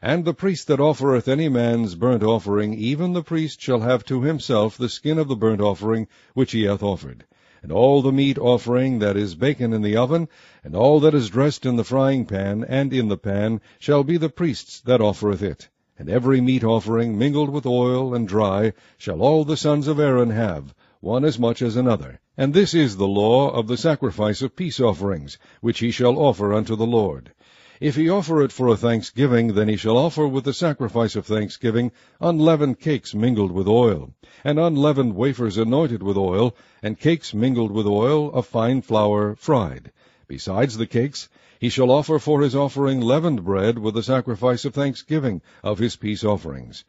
And 0.02 0.24
the 0.24 0.34
priest 0.34 0.66
that 0.66 0.80
offereth 0.80 1.28
any 1.28 1.48
man's 1.48 1.94
burnt 1.94 2.24
offering, 2.24 2.74
even 2.74 3.12
the 3.12 3.22
priest 3.22 3.60
shall 3.60 3.80
have 3.80 4.04
to 4.06 4.22
himself 4.22 4.76
the 4.76 4.88
skin 4.88 5.16
of 5.16 5.28
the 5.28 5.36
burnt 5.36 5.60
offering 5.60 6.08
which 6.34 6.50
he 6.50 6.64
hath 6.64 6.82
offered. 6.82 7.24
And 7.62 7.72
all 7.72 8.02
the 8.02 8.12
meat 8.12 8.36
offering 8.36 8.98
that 8.98 9.16
is 9.16 9.34
baken 9.34 9.72
in 9.72 9.80
the 9.80 9.96
oven, 9.96 10.28
and 10.62 10.76
all 10.76 11.00
that 11.00 11.14
is 11.14 11.30
dressed 11.30 11.64
in 11.64 11.76
the 11.76 11.84
frying 11.84 12.26
pan 12.26 12.62
and 12.68 12.92
in 12.92 13.08
the 13.08 13.16
pan, 13.16 13.62
shall 13.78 14.04
be 14.04 14.18
the 14.18 14.28
priest's 14.28 14.82
that 14.82 15.00
offereth 15.00 15.42
it. 15.42 15.70
And 15.98 16.10
every 16.10 16.42
meat 16.42 16.62
offering 16.62 17.16
mingled 17.16 17.48
with 17.48 17.64
oil 17.64 18.14
and 18.14 18.28
dry 18.28 18.74
shall 18.98 19.22
all 19.22 19.46
the 19.46 19.56
sons 19.56 19.88
of 19.88 19.98
Aaron 19.98 20.28
have, 20.28 20.74
one 21.00 21.24
as 21.24 21.38
much 21.38 21.62
as 21.62 21.76
another. 21.76 22.20
And 22.36 22.52
this 22.52 22.74
is 22.74 22.98
the 22.98 23.08
law 23.08 23.48
of 23.48 23.68
the 23.68 23.78
sacrifice 23.78 24.42
of 24.42 24.54
peace 24.54 24.78
offerings, 24.78 25.38
which 25.62 25.78
he 25.78 25.90
shall 25.90 26.18
offer 26.18 26.52
unto 26.52 26.76
the 26.76 26.84
Lord. 26.84 27.32
If 27.78 27.96
he 27.96 28.08
offer 28.08 28.40
it 28.42 28.52
for 28.52 28.68
a 28.68 28.76
thanksgiving, 28.76 29.48
then 29.48 29.68
he 29.68 29.76
shall 29.76 29.98
offer 29.98 30.26
with 30.26 30.44
the 30.44 30.54
sacrifice 30.54 31.14
of 31.14 31.26
thanksgiving 31.26 31.92
unleavened 32.22 32.80
cakes 32.80 33.14
mingled 33.14 33.52
with 33.52 33.68
oil, 33.68 34.14
and 34.42 34.58
unleavened 34.58 35.14
wafers 35.14 35.58
anointed 35.58 36.02
with 36.02 36.16
oil, 36.16 36.56
and 36.82 36.98
cakes 36.98 37.34
mingled 37.34 37.70
with 37.70 37.86
oil 37.86 38.32
of 38.32 38.46
fine 38.46 38.80
flour 38.80 39.34
fried. 39.34 39.92
Besides 40.26 40.78
the 40.78 40.86
cakes, 40.86 41.28
he 41.58 41.68
shall 41.68 41.90
offer 41.90 42.18
for 42.18 42.40
his 42.40 42.56
offering 42.56 43.02
leavened 43.02 43.44
bread 43.44 43.78
with 43.78 43.92
the 43.92 44.02
sacrifice 44.02 44.64
of 44.64 44.72
thanksgiving 44.72 45.42
of 45.62 45.78
his 45.78 45.96
peace 45.96 46.24
offerings. 46.24 46.82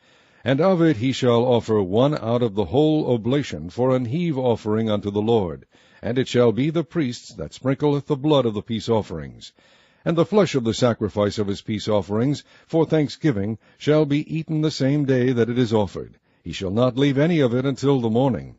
And 0.45 0.61
of 0.61 0.81
it 0.81 0.95
he 0.95 1.11
shall 1.11 1.43
offer 1.43 1.81
one 1.81 2.17
out 2.17 2.41
of 2.41 2.55
the 2.55 2.63
whole 2.63 3.13
oblation 3.13 3.69
for 3.69 3.93
an 3.93 4.05
heave 4.05 4.37
offering 4.37 4.89
unto 4.89 5.11
the 5.11 5.21
Lord. 5.21 5.65
And 6.01 6.17
it 6.17 6.29
shall 6.29 6.53
be 6.53 6.69
the 6.69 6.85
priest's 6.85 7.33
that 7.33 7.51
sprinkleth 7.51 8.05
the 8.05 8.15
blood 8.15 8.45
of 8.45 8.53
the 8.53 8.61
peace 8.61 8.87
offerings. 8.87 9.51
And 10.07 10.17
the 10.17 10.23
flesh 10.23 10.55
of 10.55 10.63
the 10.63 10.73
sacrifice 10.73 11.37
of 11.37 11.47
his 11.47 11.61
peace 11.61 11.89
offerings 11.89 12.45
for 12.65 12.85
thanksgiving 12.85 13.57
shall 13.77 14.05
be 14.05 14.19
eaten 14.33 14.61
the 14.61 14.71
same 14.71 15.03
day 15.03 15.33
that 15.33 15.49
it 15.49 15.59
is 15.59 15.73
offered. 15.73 16.17
He 16.41 16.53
shall 16.53 16.71
not 16.71 16.97
leave 16.97 17.17
any 17.17 17.41
of 17.41 17.53
it 17.53 17.65
until 17.65 17.99
the 17.99 18.09
morning. 18.09 18.55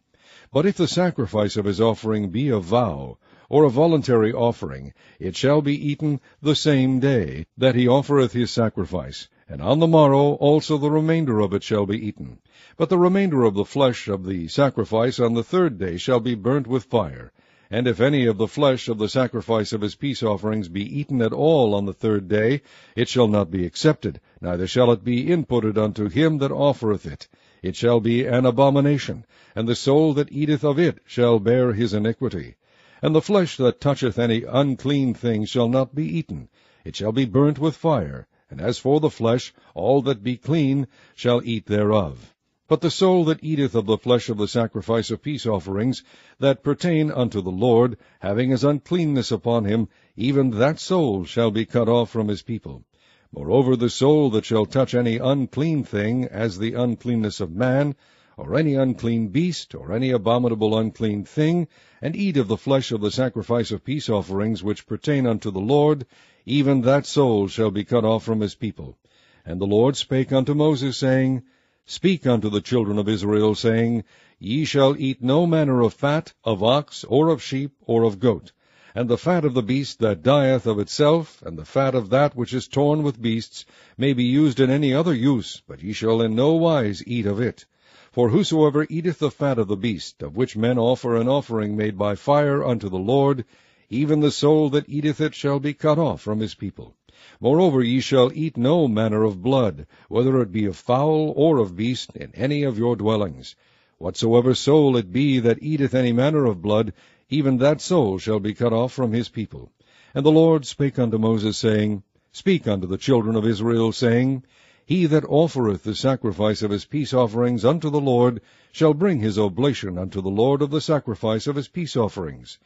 But 0.52 0.67
if 0.67 0.76
the 0.76 0.87
sacrifice 0.87 1.57
of 1.57 1.64
his 1.64 1.81
offering 1.81 2.28
be 2.28 2.50
a 2.50 2.59
vow, 2.59 3.17
or 3.49 3.64
a 3.64 3.71
voluntary 3.71 4.31
offering, 4.31 4.93
it 5.19 5.37
shall 5.37 5.62
be 5.62 5.73
eaten 5.75 6.21
the 6.43 6.55
same 6.55 7.00
day 7.00 7.47
that 7.57 7.75
he 7.75 7.88
offereth 7.88 8.35
his 8.35 8.50
sacrifice, 8.50 9.28
and 9.49 9.62
on 9.62 9.78
the 9.78 9.87
morrow 9.87 10.33
also 10.33 10.76
the 10.76 10.90
remainder 10.90 11.40
of 11.40 11.55
it 11.55 11.62
shall 11.62 11.87
be 11.87 11.97
eaten. 11.97 12.40
But 12.76 12.90
the 12.90 12.99
remainder 12.99 13.45
of 13.45 13.55
the 13.55 13.64
flesh 13.64 14.07
of 14.07 14.26
the 14.26 14.49
sacrifice 14.49 15.19
on 15.19 15.33
the 15.33 15.43
third 15.43 15.78
day 15.78 15.97
shall 15.97 16.21
be 16.21 16.35
burnt 16.35 16.67
with 16.67 16.85
fire. 16.85 17.33
And 17.71 17.87
if 17.87 18.01
any 18.01 18.25
of 18.25 18.39
the 18.39 18.49
flesh 18.49 18.89
of 18.89 18.97
the 18.97 19.11
sacrifice 19.11 19.75
of 19.75 19.83
his 19.83 19.95
peace 19.95 20.23
offerings 20.23 20.69
be 20.69 20.83
eaten 20.99 21.21
at 21.21 21.35
all 21.35 21.75
on 21.75 21.85
the 21.85 21.93
third 21.93 22.27
day, 22.27 22.63
it 22.97 23.09
shall 23.09 23.29
not 23.29 23.51
be 23.51 23.67
accepted, 23.67 24.21
neither 24.41 24.67
shall 24.67 24.91
it 24.91 25.05
be 25.05 25.27
inputted 25.27 25.77
unto 25.77 26.09
him 26.09 26.39
that 26.39 26.51
offereth 26.51 27.05
it. 27.05 27.29
It 27.63 27.77
shall 27.77 28.01
be 28.01 28.25
an 28.25 28.47
abomination, 28.47 29.27
and 29.55 29.69
the 29.69 29.75
soul 29.75 30.15
that 30.15 30.33
eateth 30.33 30.65
of 30.65 30.79
it 30.79 31.01
shall 31.05 31.39
bear 31.39 31.75
his 31.75 31.93
iniquity. 31.93 32.55
And 33.03 33.15
the 33.15 33.21
flesh 33.21 33.59
that 33.59 33.83
toucheth 33.83 34.19
any 34.19 34.45
unclean 34.45 35.13
thing 35.13 35.45
shall 35.45 35.69
not 35.69 35.95
be 35.95 36.07
eaten, 36.07 36.49
it 36.87 36.97
shall 36.97 37.13
be 37.13 37.27
burnt 37.27 37.59
with 37.59 37.77
fire. 37.77 38.27
And 38.51 38.63
as 38.63 38.79
for 38.79 38.99
the 38.99 39.11
flesh, 39.11 39.53
all 39.75 40.01
that 40.03 40.23
be 40.23 40.39
clean 40.39 40.87
shall 41.15 41.43
eat 41.45 41.67
thereof. 41.67 42.35
But 42.69 42.83
the 42.83 42.91
soul 42.91 43.25
that 43.25 43.43
eateth 43.43 43.75
of 43.75 43.87
the 43.87 43.97
flesh 43.97 44.29
of 44.29 44.37
the 44.37 44.47
sacrifice 44.47 45.11
of 45.11 45.23
peace 45.23 45.47
offerings 45.47 46.05
that 46.39 46.63
pertain 46.63 47.11
unto 47.11 47.41
the 47.41 47.51
Lord, 47.51 47.97
having 48.21 48.51
his 48.51 48.63
uncleanness 48.63 49.33
upon 49.33 49.65
him, 49.65 49.89
even 50.17 50.51
that 50.51 50.79
soul 50.79 51.25
shall 51.25 51.51
be 51.51 51.65
cut 51.65 51.89
off 51.89 52.11
from 52.11 52.29
his 52.29 52.43
people. 52.43 52.85
Moreover, 53.33 53.75
the 53.75 53.89
soul 53.89 54.29
that 54.31 54.45
shall 54.45 54.67
touch 54.67 54.95
any 54.95 55.17
unclean 55.17 55.83
thing, 55.83 56.27
as 56.27 56.59
the 56.59 56.75
uncleanness 56.75 57.41
of 57.41 57.51
man, 57.51 57.95
or 58.37 58.55
any 58.55 58.75
unclean 58.75 59.29
beast, 59.29 59.75
or 59.75 59.91
any 59.91 60.11
abominable 60.11 60.77
unclean 60.77 61.25
thing, 61.25 61.69
and 62.03 62.15
eat 62.15 62.37
of 62.37 62.49
the 62.49 62.59
flesh 62.59 62.93
of 62.93 63.01
the 63.01 63.11
sacrifice 63.11 63.71
of 63.71 63.83
peace 63.83 64.11
offerings 64.11 64.63
which 64.63 64.87
pertain 64.87 65.27
unto 65.27 65.51
the 65.51 65.59
Lord, 65.59 66.05
even 66.45 66.83
that 66.83 67.07
soul 67.07 67.49
shall 67.49 67.71
be 67.71 67.85
cut 67.85 68.05
off 68.05 68.25
from 68.25 68.41
his 68.41 68.55
people. 68.55 68.99
And 69.47 69.59
the 69.59 69.67
Lord 69.67 69.97
spake 69.97 70.33
unto 70.33 70.53
Moses, 70.53 70.99
saying, 70.99 71.45
Speak 71.90 72.26
unto 72.26 72.50
the 72.50 72.61
children 72.61 72.99
of 72.99 73.09
Israel, 73.09 73.54
saying, 73.54 74.04
Ye 74.38 74.66
shall 74.66 74.95
eat 74.99 75.23
no 75.23 75.47
manner 75.47 75.80
of 75.80 75.95
fat 75.95 76.35
of 76.45 76.62
ox, 76.62 77.02
or 77.04 77.30
of 77.30 77.42
sheep, 77.42 77.73
or 77.87 78.02
of 78.02 78.21
goat, 78.21 78.52
and 78.95 79.09
the 79.09 79.16
fat 79.16 79.42
of 79.42 79.54
the 79.54 79.62
beast 79.62 79.99
that 80.00 80.23
dieth 80.23 80.66
of 80.66 80.78
itself, 80.78 81.40
and 81.40 81.57
the 81.57 81.64
fat 81.64 81.95
of 81.95 82.11
that 82.11 82.37
which 82.37 82.52
is 82.52 82.68
torn 82.68 83.02
with 83.02 83.23
beasts, 83.23 83.64
may 83.97 84.12
be 84.12 84.25
used 84.25 84.61
in 84.61 84.68
any 84.68 84.92
other 84.92 85.14
use, 85.14 85.62
but 85.66 85.83
ye 85.83 85.95
shall 85.95 86.21
in 86.21 86.35
no 86.35 86.52
wise 86.52 87.02
eat 87.07 87.25
of 87.25 87.40
it. 87.40 87.64
For 88.12 88.28
whosoever 88.28 88.87
eateth 88.90 89.18
the 89.21 89.30
fat 89.30 89.59
of 89.59 89.68
the 89.68 89.75
beast, 89.75 90.23
of 90.23 90.37
which 90.37 90.59
men 90.59 90.76
offer 90.78 91.16
an 91.16 91.26
offering 91.26 91.75
made 91.75 91.97
by 91.97 92.16
fire 92.16 92.62
unto 92.62 92.90
the 92.90 92.99
Lord, 92.99 93.47
even 93.88 94.21
the 94.21 94.30
soul 94.30 94.68
that 94.68 94.90
eateth 94.90 95.23
it 95.23 95.35
shall 95.35 95.59
be 95.59 95.73
cut 95.73 95.99
off 95.99 96.21
from 96.21 96.40
his 96.40 96.54
people. 96.54 96.95
Moreover, 97.41 97.83
ye 97.83 97.99
shall 97.99 98.31
eat 98.33 98.57
no 98.57 98.87
manner 98.87 99.25
of 99.25 99.43
blood, 99.43 99.89
whether 100.09 100.41
it 100.41 100.53
be 100.53 100.67
of 100.67 100.77
fowl 100.77 101.33
or 101.35 101.59
of 101.59 101.75
beast, 101.75 102.15
in 102.15 102.31
any 102.37 102.63
of 102.63 102.79
your 102.79 102.95
dwellings. 102.95 103.57
Whatsoever 103.97 104.55
soul 104.55 104.97
it 104.97 105.11
be 105.13 105.41
that 105.41 105.61
eateth 105.61 105.97
any 105.97 106.13
manner 106.13 106.45
of 106.45 106.63
blood, 106.63 106.93
even 107.29 107.59
that 107.59 107.81
soul 107.81 108.19
shall 108.19 108.39
be 108.39 108.55
cut 108.55 108.73
off 108.73 108.93
from 108.93 109.11
his 109.11 109.29
people. 109.29 109.73
And 110.15 110.25
the 110.25 110.31
Lord 110.31 110.65
spake 110.65 110.97
unto 110.97 111.19
Moses, 111.19 111.57
saying, 111.57 112.05
Speak 112.31 112.69
unto 112.69 112.87
the 112.87 112.97
children 112.97 113.35
of 113.35 113.45
Israel, 113.45 113.91
saying, 113.91 114.45
He 114.87 115.07
that 115.07 115.25
offereth 115.25 115.83
the 115.83 115.97
sacrifice 115.97 116.63
of 116.63 116.71
his 116.71 116.85
peace 116.85 117.13
offerings 117.13 117.65
unto 117.65 117.91
the 117.91 118.01
Lord 118.01 118.41
shall 118.71 118.95
bring 118.95 119.19
his 119.19 119.41
oblation 119.41 119.99
unto 119.99 120.21
the 120.21 120.31
Lord 120.31 120.63
of 120.63 120.71
the 120.71 120.81
sacrifice 120.81 121.49
of 121.49 121.57
his 121.57 121.67
peace 121.67 121.97
offerings. 121.97 122.61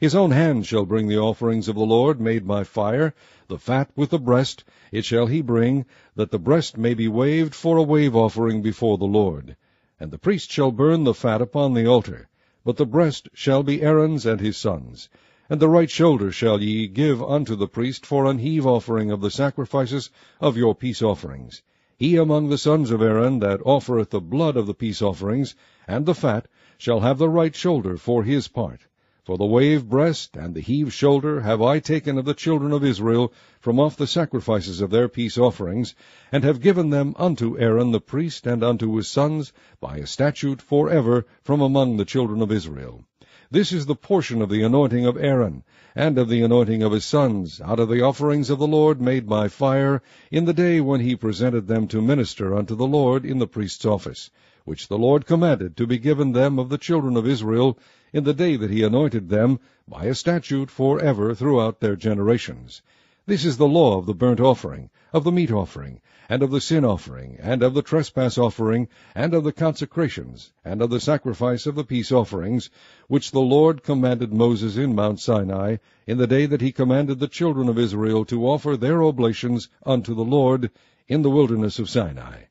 His 0.00 0.14
own 0.14 0.30
hand 0.30 0.64
shall 0.64 0.86
bring 0.86 1.08
the 1.08 1.18
offerings 1.18 1.66
of 1.66 1.74
the 1.74 1.84
Lord 1.84 2.20
made 2.20 2.46
by 2.46 2.62
fire, 2.62 3.14
the 3.48 3.58
fat 3.58 3.90
with 3.96 4.10
the 4.10 4.18
breast, 4.20 4.62
it 4.92 5.04
shall 5.04 5.26
he 5.26 5.42
bring, 5.42 5.86
that 6.14 6.30
the 6.30 6.38
breast 6.38 6.78
may 6.78 6.94
be 6.94 7.08
waved 7.08 7.52
for 7.52 7.76
a 7.76 7.82
wave 7.82 8.14
offering 8.14 8.62
before 8.62 8.96
the 8.96 9.06
Lord. 9.06 9.56
And 9.98 10.12
the 10.12 10.18
priest 10.18 10.52
shall 10.52 10.70
burn 10.70 11.02
the 11.02 11.14
fat 11.14 11.42
upon 11.42 11.74
the 11.74 11.86
altar, 11.86 12.28
but 12.64 12.76
the 12.76 12.86
breast 12.86 13.28
shall 13.34 13.64
be 13.64 13.82
Aaron's 13.82 14.24
and 14.24 14.40
his 14.40 14.56
sons'. 14.56 15.08
And 15.50 15.58
the 15.58 15.68
right 15.68 15.90
shoulder 15.90 16.30
shall 16.30 16.62
ye 16.62 16.86
give 16.86 17.20
unto 17.20 17.56
the 17.56 17.66
priest 17.66 18.06
for 18.06 18.26
an 18.26 18.38
heave 18.38 18.66
offering 18.66 19.10
of 19.10 19.20
the 19.20 19.32
sacrifices 19.32 20.10
of 20.40 20.56
your 20.56 20.76
peace 20.76 21.02
offerings. 21.02 21.60
He 21.96 22.14
among 22.14 22.50
the 22.50 22.58
sons 22.58 22.92
of 22.92 23.02
Aaron 23.02 23.40
that 23.40 23.60
offereth 23.64 24.10
the 24.10 24.20
blood 24.20 24.56
of 24.56 24.68
the 24.68 24.74
peace 24.74 25.02
offerings, 25.02 25.56
and 25.88 26.06
the 26.06 26.14
fat, 26.14 26.46
shall 26.76 27.00
have 27.00 27.18
the 27.18 27.28
right 27.28 27.56
shoulder 27.56 27.96
for 27.96 28.22
his 28.22 28.46
part. 28.46 28.82
For 29.28 29.36
the 29.36 29.44
wave 29.44 29.86
breast 29.90 30.38
and 30.38 30.54
the 30.54 30.62
heave 30.62 30.90
shoulder 30.90 31.42
have 31.42 31.60
I 31.60 31.80
taken 31.80 32.16
of 32.16 32.24
the 32.24 32.32
children 32.32 32.72
of 32.72 32.82
Israel 32.82 33.30
from 33.60 33.78
off 33.78 33.94
the 33.94 34.06
sacrifices 34.06 34.80
of 34.80 34.88
their 34.88 35.06
peace 35.06 35.36
offerings, 35.36 35.94
and 36.32 36.44
have 36.44 36.62
given 36.62 36.88
them 36.88 37.12
unto 37.18 37.58
Aaron 37.58 37.92
the 37.92 38.00
priest 38.00 38.46
and 38.46 38.64
unto 38.64 38.96
his 38.96 39.06
sons 39.06 39.52
by 39.82 39.98
a 39.98 40.06
statute 40.06 40.62
for 40.62 40.88
ever 40.88 41.26
from 41.42 41.60
among 41.60 41.98
the 41.98 42.06
children 42.06 42.40
of 42.40 42.50
Israel. 42.50 43.04
This 43.50 43.70
is 43.70 43.84
the 43.84 43.94
portion 43.94 44.40
of 44.40 44.48
the 44.48 44.62
anointing 44.62 45.04
of 45.04 45.18
Aaron, 45.18 45.62
and 45.94 46.16
of 46.16 46.30
the 46.30 46.40
anointing 46.40 46.82
of 46.82 46.92
his 46.92 47.04
sons, 47.04 47.60
out 47.62 47.78
of 47.80 47.90
the 47.90 48.00
offerings 48.00 48.48
of 48.48 48.58
the 48.58 48.66
Lord 48.66 48.98
made 48.98 49.28
by 49.28 49.48
fire, 49.48 50.00
in 50.30 50.46
the 50.46 50.54
day 50.54 50.80
when 50.80 51.00
he 51.02 51.14
presented 51.14 51.66
them 51.66 51.86
to 51.88 52.00
minister 52.00 52.54
unto 52.56 52.74
the 52.74 52.86
Lord 52.86 53.26
in 53.26 53.40
the 53.40 53.46
priest's 53.46 53.84
office, 53.84 54.30
which 54.68 54.88
the 54.88 54.98
Lord 54.98 55.24
commanded 55.24 55.78
to 55.78 55.86
be 55.86 55.96
given 55.96 56.32
them 56.32 56.58
of 56.58 56.68
the 56.68 56.76
children 56.76 57.16
of 57.16 57.26
Israel, 57.26 57.78
in 58.12 58.24
the 58.24 58.34
day 58.34 58.54
that 58.54 58.70
he 58.70 58.82
anointed 58.82 59.30
them, 59.30 59.58
by 59.88 60.04
a 60.04 60.14
statute 60.14 60.70
for 60.70 61.00
ever 61.00 61.34
throughout 61.34 61.80
their 61.80 61.96
generations. 61.96 62.82
This 63.24 63.46
is 63.46 63.56
the 63.56 63.66
law 63.66 63.96
of 63.96 64.04
the 64.04 64.12
burnt 64.12 64.40
offering, 64.40 64.90
of 65.10 65.24
the 65.24 65.32
meat 65.32 65.50
offering, 65.50 66.02
and 66.28 66.42
of 66.42 66.50
the 66.50 66.60
sin 66.60 66.84
offering, 66.84 67.38
and 67.40 67.62
of 67.62 67.72
the 67.72 67.80
trespass 67.80 68.36
offering, 68.36 68.88
and 69.14 69.32
of 69.32 69.42
the 69.42 69.52
consecrations, 69.52 70.52
and 70.66 70.82
of 70.82 70.90
the 70.90 71.00
sacrifice 71.00 71.64
of 71.64 71.74
the 71.74 71.82
peace 71.82 72.12
offerings, 72.12 72.68
which 73.06 73.30
the 73.30 73.40
Lord 73.40 73.82
commanded 73.82 74.34
Moses 74.34 74.76
in 74.76 74.94
Mount 74.94 75.18
Sinai, 75.18 75.76
in 76.06 76.18
the 76.18 76.26
day 76.26 76.44
that 76.44 76.60
he 76.60 76.72
commanded 76.72 77.20
the 77.20 77.26
children 77.26 77.70
of 77.70 77.78
Israel 77.78 78.26
to 78.26 78.46
offer 78.46 78.76
their 78.76 79.02
oblations 79.02 79.70
unto 79.86 80.14
the 80.14 80.24
Lord 80.24 80.70
in 81.08 81.22
the 81.22 81.30
wilderness 81.30 81.78
of 81.78 81.88
Sinai. 81.88 82.47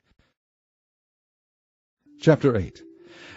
Chapter 2.19 2.57
8 2.57 2.81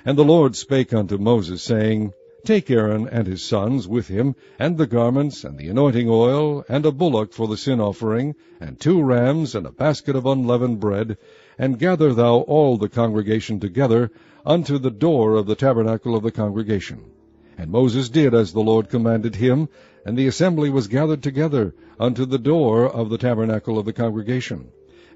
And 0.06 0.16
the 0.16 0.24
Lord 0.24 0.56
spake 0.56 0.94
unto 0.94 1.18
Moses, 1.18 1.62
saying, 1.62 2.14
Take 2.44 2.70
Aaron 2.70 3.06
and 3.06 3.26
his 3.26 3.42
sons 3.42 3.86
with 3.86 4.08
him, 4.08 4.34
and 4.58 4.78
the 4.78 4.86
garments, 4.86 5.44
and 5.44 5.58
the 5.58 5.68
anointing 5.68 6.08
oil, 6.08 6.64
and 6.66 6.86
a 6.86 6.90
bullock 6.90 7.34
for 7.34 7.46
the 7.46 7.58
sin 7.58 7.78
offering, 7.78 8.36
and 8.58 8.80
two 8.80 9.02
rams, 9.02 9.54
and 9.54 9.66
a 9.66 9.70
basket 9.70 10.16
of 10.16 10.24
unleavened 10.24 10.80
bread, 10.80 11.18
and 11.58 11.78
gather 11.78 12.14
thou 12.14 12.36
all 12.36 12.78
the 12.78 12.88
congregation 12.88 13.60
together 13.60 14.10
unto 14.46 14.78
the 14.78 14.90
door 14.90 15.34
of 15.34 15.44
the 15.46 15.54
tabernacle 15.54 16.16
of 16.16 16.22
the 16.22 16.32
congregation. 16.32 17.02
And 17.58 17.70
Moses 17.70 18.08
did 18.08 18.32
as 18.32 18.54
the 18.54 18.62
Lord 18.62 18.88
commanded 18.88 19.36
him, 19.36 19.68
and 20.06 20.16
the 20.16 20.26
assembly 20.26 20.70
was 20.70 20.88
gathered 20.88 21.22
together 21.22 21.74
unto 21.98 22.24
the 22.24 22.38
door 22.38 22.88
of 22.88 23.10
the 23.10 23.18
tabernacle 23.18 23.78
of 23.78 23.84
the 23.84 23.92
congregation. 23.92 24.68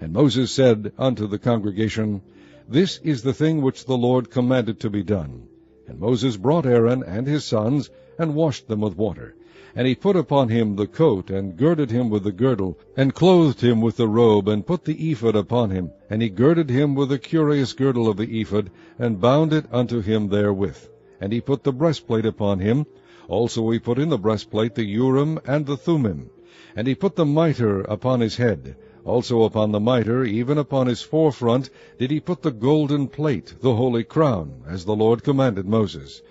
And 0.03 0.13
Moses 0.13 0.51
said 0.51 0.93
unto 0.99 1.27
the 1.27 1.39
congregation, 1.39 2.21
This 2.69 2.99
is 3.05 3.23
the 3.23 3.35
thing 3.35 3.61
which 3.61 3.85
the 3.85 3.97
Lord 3.97 4.31
commanded 4.31 4.81
to 4.81 4.91
be 4.91 5.03
done. 5.03 5.49
And 5.87 6.01
Moses 6.01 6.39
brought 6.39 6.65
Aaron 6.65 7.03
and 7.03 7.27
his 7.27 7.45
sons, 7.45 7.91
and 8.19 8.35
washed 8.35 8.69
them 8.69 8.81
with 8.81 8.97
water. 8.97 9.35
And 9.77 9.87
he 9.87 9.95
put 9.95 10.17
upon 10.17 10.49
him 10.49 10.77
the 10.77 10.87
coat, 10.87 11.29
and 11.29 11.59
girded 11.59 11.91
him 11.91 12.09
with 12.09 12.23
the 12.23 12.33
girdle, 12.33 12.79
and 12.97 13.13
clothed 13.13 13.61
him 13.61 13.81
with 13.81 13.97
the 13.97 14.09
robe, 14.09 14.49
and 14.49 14.67
put 14.67 14.85
the 14.85 15.11
ephod 15.11 15.37
upon 15.37 15.71
him. 15.71 15.91
And 16.09 16.23
he 16.23 16.31
girded 16.31 16.71
him 16.71 16.95
with 16.95 17.11
the 17.11 17.19
curious 17.19 17.75
girdle 17.75 18.09
of 18.09 18.17
the 18.17 18.41
ephod, 18.41 18.71
and 18.99 19.21
bound 19.21 19.53
it 19.53 19.67
unto 19.71 20.01
him 20.01 20.29
therewith. 20.29 20.89
And 21.21 21.33
he 21.33 21.43
put 21.43 21.65
the 21.65 21.73
breastplate 21.73 22.25
upon 22.25 22.61
him. 22.61 22.87
Also 23.29 23.69
he 23.71 23.79
put 23.79 23.99
in 23.99 24.09
the 24.09 24.19
breastplate 24.19 24.75
the 24.75 24.85
Urim 24.87 25.39
and 25.45 25.67
the 25.67 25.77
Thummim. 25.77 26.31
And 26.75 26.87
he 26.87 26.95
put 26.95 27.17
the 27.17 27.27
mitre 27.27 27.81
upon 27.83 28.21
his 28.21 28.37
head. 28.37 28.77
Also 29.07 29.43
upon 29.43 29.71
the 29.71 29.81
mitre, 29.81 30.25
even 30.25 30.57
upon 30.57 30.87
his 30.87 31.03
forefront, 31.03 31.69
did 31.99 32.11
he 32.11 32.21
put 32.21 32.41
the 32.41 32.51
golden 32.51 33.07
plate, 33.07 33.55
the 33.61 33.75
holy 33.75 34.03
crown, 34.03 34.63
as 34.67 34.87
the 34.87 34.97
Lord 34.97 35.23
commanded 35.23 35.67
Moses. 35.67 36.23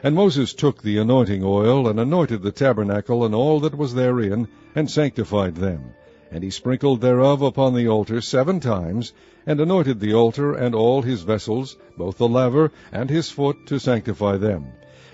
And 0.00 0.14
Moses 0.14 0.54
took 0.54 0.80
the 0.80 0.98
anointing 0.98 1.42
oil, 1.42 1.88
and 1.88 1.98
anointed 1.98 2.42
the 2.42 2.52
tabernacle 2.52 3.24
and 3.24 3.34
all 3.34 3.58
that 3.60 3.76
was 3.76 3.94
therein, 3.94 4.46
and 4.76 4.88
sanctified 4.88 5.56
them. 5.56 5.94
And 6.30 6.44
he 6.44 6.50
sprinkled 6.50 7.00
thereof 7.00 7.42
upon 7.42 7.74
the 7.74 7.88
altar 7.88 8.20
seven 8.20 8.60
times, 8.60 9.12
and 9.44 9.60
anointed 9.60 9.98
the 9.98 10.14
altar 10.14 10.54
and 10.54 10.72
all 10.72 11.02
his 11.02 11.22
vessels, 11.22 11.76
both 11.98 12.18
the 12.18 12.28
laver 12.28 12.70
and 12.92 13.10
his 13.10 13.28
foot, 13.28 13.66
to 13.66 13.80
sanctify 13.80 14.36
them. 14.36 14.66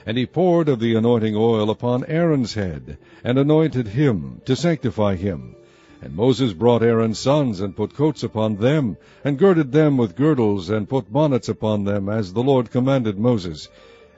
And 0.05 0.19
he 0.19 0.27
poured 0.27 0.69
of 0.69 0.81
the 0.81 0.95
anointing 0.95 1.35
oil 1.35 1.71
upon 1.71 2.05
Aaron's 2.05 2.53
head, 2.53 2.99
and 3.25 3.39
anointed 3.39 3.89
him, 3.89 4.43
to 4.45 4.55
sanctify 4.55 5.17
him. 5.17 5.57
And 6.03 6.15
Moses 6.15 6.53
brought 6.53 6.83
Aaron's 6.83 7.19
sons, 7.19 7.61
and 7.63 7.75
put 7.75 7.95
coats 7.95 8.23
upon 8.23 8.57
them, 8.57 8.99
and 9.25 9.39
girded 9.39 9.73
them 9.73 9.97
with 9.97 10.15
girdles, 10.15 10.69
and 10.69 10.87
put 10.87 11.11
bonnets 11.11 11.49
upon 11.49 11.85
them, 11.85 12.11
as 12.11 12.35
the 12.35 12.43
Lord 12.43 12.71
commanded 12.71 13.19
Moses. 13.19 13.71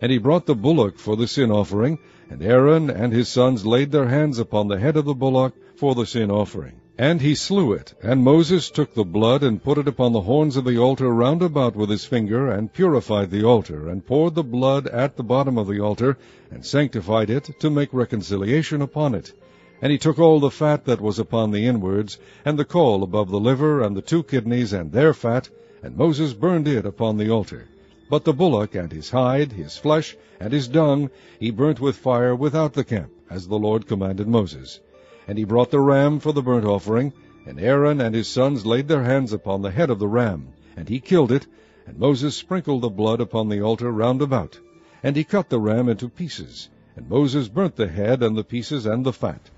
And 0.02 0.10
he 0.10 0.18
brought 0.18 0.46
the 0.46 0.56
bullock 0.56 0.98
for 0.98 1.16
the 1.16 1.28
sin 1.28 1.52
offering, 1.52 2.00
and 2.28 2.42
Aaron 2.42 2.90
and 2.90 3.12
his 3.12 3.28
sons 3.28 3.64
laid 3.64 3.92
their 3.92 4.08
hands 4.08 4.40
upon 4.40 4.66
the 4.66 4.80
head 4.80 4.96
of 4.96 5.04
the 5.04 5.14
bullock 5.14 5.54
for 5.76 5.94
the 5.94 6.04
sin 6.04 6.32
offering. 6.32 6.80
And 6.98 7.20
he 7.20 7.36
slew 7.36 7.72
it, 7.74 7.94
and 8.02 8.24
Moses 8.24 8.70
took 8.70 8.94
the 8.94 9.04
blood 9.04 9.44
and 9.44 9.62
put 9.62 9.78
it 9.78 9.86
upon 9.86 10.12
the 10.12 10.22
horns 10.22 10.56
of 10.56 10.64
the 10.64 10.78
altar 10.78 11.08
round 11.10 11.42
about 11.42 11.76
with 11.76 11.90
his 11.90 12.04
finger, 12.04 12.48
and 12.48 12.72
purified 12.72 13.30
the 13.30 13.44
altar, 13.44 13.88
and 13.88 14.04
poured 14.04 14.34
the 14.34 14.42
blood 14.42 14.88
at 14.88 15.16
the 15.16 15.22
bottom 15.22 15.56
of 15.56 15.68
the 15.68 15.78
altar, 15.78 16.18
and 16.50 16.66
sanctified 16.66 17.30
it, 17.30 17.50
to 17.60 17.70
make 17.70 17.90
reconciliation 17.92 18.82
upon 18.82 19.14
it. 19.14 19.32
And 19.80 19.92
he 19.92 19.98
took 19.98 20.18
all 20.18 20.40
the 20.40 20.50
fat 20.50 20.86
that 20.86 21.00
was 21.00 21.20
upon 21.20 21.52
the 21.52 21.64
inwards, 21.66 22.18
and 22.44 22.58
the 22.58 22.64
caul 22.64 23.04
above 23.04 23.30
the 23.30 23.38
liver, 23.38 23.80
and 23.80 23.96
the 23.96 24.02
two 24.02 24.24
kidneys, 24.24 24.72
and 24.72 24.90
their 24.90 25.14
fat, 25.14 25.48
and 25.84 25.96
Moses 25.96 26.34
burned 26.34 26.66
it 26.66 26.84
upon 26.84 27.16
the 27.16 27.30
altar. 27.30 27.68
But 28.10 28.24
the 28.24 28.32
bullock 28.32 28.74
and 28.74 28.90
his 28.90 29.10
hide, 29.10 29.52
his 29.52 29.76
flesh, 29.76 30.16
and 30.40 30.52
his 30.52 30.66
dung, 30.66 31.10
he 31.38 31.52
burnt 31.52 31.78
with 31.78 31.96
fire 31.96 32.34
without 32.34 32.72
the 32.72 32.82
camp, 32.82 33.12
as 33.30 33.46
the 33.46 33.58
Lord 33.58 33.86
commanded 33.86 34.26
Moses. 34.26 34.80
And 35.28 35.38
he 35.38 35.44
brought 35.44 35.70
the 35.70 35.78
ram 35.78 36.18
for 36.18 36.32
the 36.32 36.42
burnt 36.42 36.64
offering, 36.64 37.12
and 37.46 37.60
Aaron 37.60 38.00
and 38.00 38.16
his 38.16 38.26
sons 38.26 38.66
laid 38.66 38.88
their 38.88 39.04
hands 39.04 39.32
upon 39.32 39.62
the 39.62 39.70
head 39.70 39.90
of 39.90 40.00
the 40.00 40.08
ram, 40.08 40.48
and 40.76 40.88
he 40.88 40.98
killed 40.98 41.30
it, 41.30 41.46
and 41.86 41.98
Moses 41.98 42.34
sprinkled 42.34 42.82
the 42.82 42.88
blood 42.88 43.20
upon 43.20 43.48
the 43.48 43.60
altar 43.60 43.92
round 43.92 44.22
about. 44.22 44.58
And 45.04 45.14
he 45.14 45.22
cut 45.22 45.50
the 45.50 45.60
ram 45.60 45.88
into 45.88 46.08
pieces, 46.08 46.68
and 46.96 47.08
Moses 47.08 47.46
burnt 47.46 47.76
the 47.76 47.86
head 47.86 48.24
and 48.24 48.36
the 48.36 48.42
pieces 48.42 48.84
and 48.84 49.06
the 49.06 49.12
fat. 49.12 49.50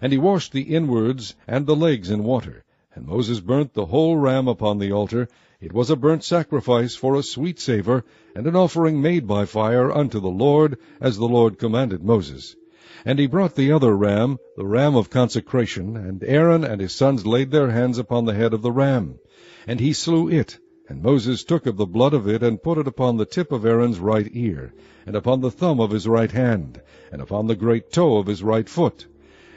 And 0.00 0.12
he 0.12 0.18
washed 0.18 0.52
the 0.52 0.62
inwards 0.62 1.34
and 1.46 1.66
the 1.66 1.74
legs 1.74 2.08
in 2.10 2.22
water, 2.22 2.64
and 2.94 3.06
Moses 3.06 3.40
burnt 3.40 3.74
the 3.74 3.86
whole 3.86 4.16
ram 4.16 4.46
upon 4.46 4.78
the 4.78 4.92
altar, 4.92 5.28
it 5.60 5.72
was 5.72 5.90
a 5.90 5.96
burnt 5.96 6.22
sacrifice 6.22 6.94
for 6.94 7.16
a 7.16 7.22
sweet 7.24 7.58
savour, 7.58 8.04
and 8.32 8.46
an 8.46 8.54
offering 8.54 9.02
made 9.02 9.26
by 9.26 9.44
fire 9.44 9.90
unto 9.90 10.20
the 10.20 10.30
Lord, 10.30 10.78
as 11.00 11.16
the 11.16 11.26
Lord 11.26 11.58
commanded 11.58 12.04
Moses. 12.04 12.54
And 13.04 13.18
he 13.18 13.26
brought 13.26 13.56
the 13.56 13.72
other 13.72 13.96
ram, 13.96 14.38
the 14.56 14.66
ram 14.66 14.94
of 14.94 15.10
consecration, 15.10 15.96
and 15.96 16.22
Aaron 16.22 16.62
and 16.62 16.80
his 16.80 16.94
sons 16.94 17.26
laid 17.26 17.50
their 17.50 17.70
hands 17.70 17.98
upon 17.98 18.24
the 18.24 18.34
head 18.34 18.54
of 18.54 18.62
the 18.62 18.70
ram. 18.70 19.18
And 19.66 19.80
he 19.80 19.92
slew 19.92 20.28
it, 20.28 20.60
and 20.88 21.02
Moses 21.02 21.42
took 21.42 21.66
of 21.66 21.76
the 21.76 21.86
blood 21.86 22.14
of 22.14 22.28
it, 22.28 22.44
and 22.44 22.62
put 22.62 22.78
it 22.78 22.86
upon 22.86 23.16
the 23.16 23.26
tip 23.26 23.50
of 23.50 23.66
Aaron's 23.66 23.98
right 23.98 24.30
ear, 24.32 24.72
and 25.04 25.16
upon 25.16 25.40
the 25.40 25.50
thumb 25.50 25.80
of 25.80 25.90
his 25.90 26.06
right 26.06 26.30
hand, 26.30 26.80
and 27.10 27.20
upon 27.20 27.48
the 27.48 27.56
great 27.56 27.90
toe 27.90 28.18
of 28.18 28.28
his 28.28 28.44
right 28.44 28.68
foot. 28.68 29.08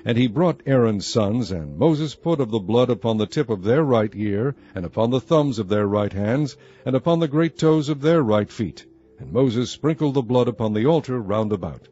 And 0.03 0.17
he 0.17 0.25
brought 0.25 0.63
Aaron's 0.65 1.05
sons, 1.05 1.51
and 1.51 1.77
Moses 1.77 2.15
put 2.15 2.39
of 2.39 2.49
the 2.49 2.59
blood 2.59 2.89
upon 2.89 3.17
the 3.17 3.27
tip 3.27 3.49
of 3.49 3.63
their 3.63 3.83
right 3.83 4.11
ear, 4.15 4.55
and 4.73 4.83
upon 4.83 5.11
the 5.11 5.21
thumbs 5.21 5.59
of 5.59 5.69
their 5.69 5.85
right 5.85 6.11
hands, 6.11 6.57
and 6.85 6.95
upon 6.95 7.19
the 7.19 7.27
great 7.27 7.55
toes 7.57 7.87
of 7.87 8.01
their 8.01 8.23
right 8.23 8.51
feet. 8.51 8.85
And 9.19 9.31
Moses 9.31 9.69
sprinkled 9.69 10.15
the 10.15 10.23
blood 10.23 10.47
upon 10.47 10.73
the 10.73 10.87
altar 10.87 11.21
round 11.21 11.53
about. 11.53 11.87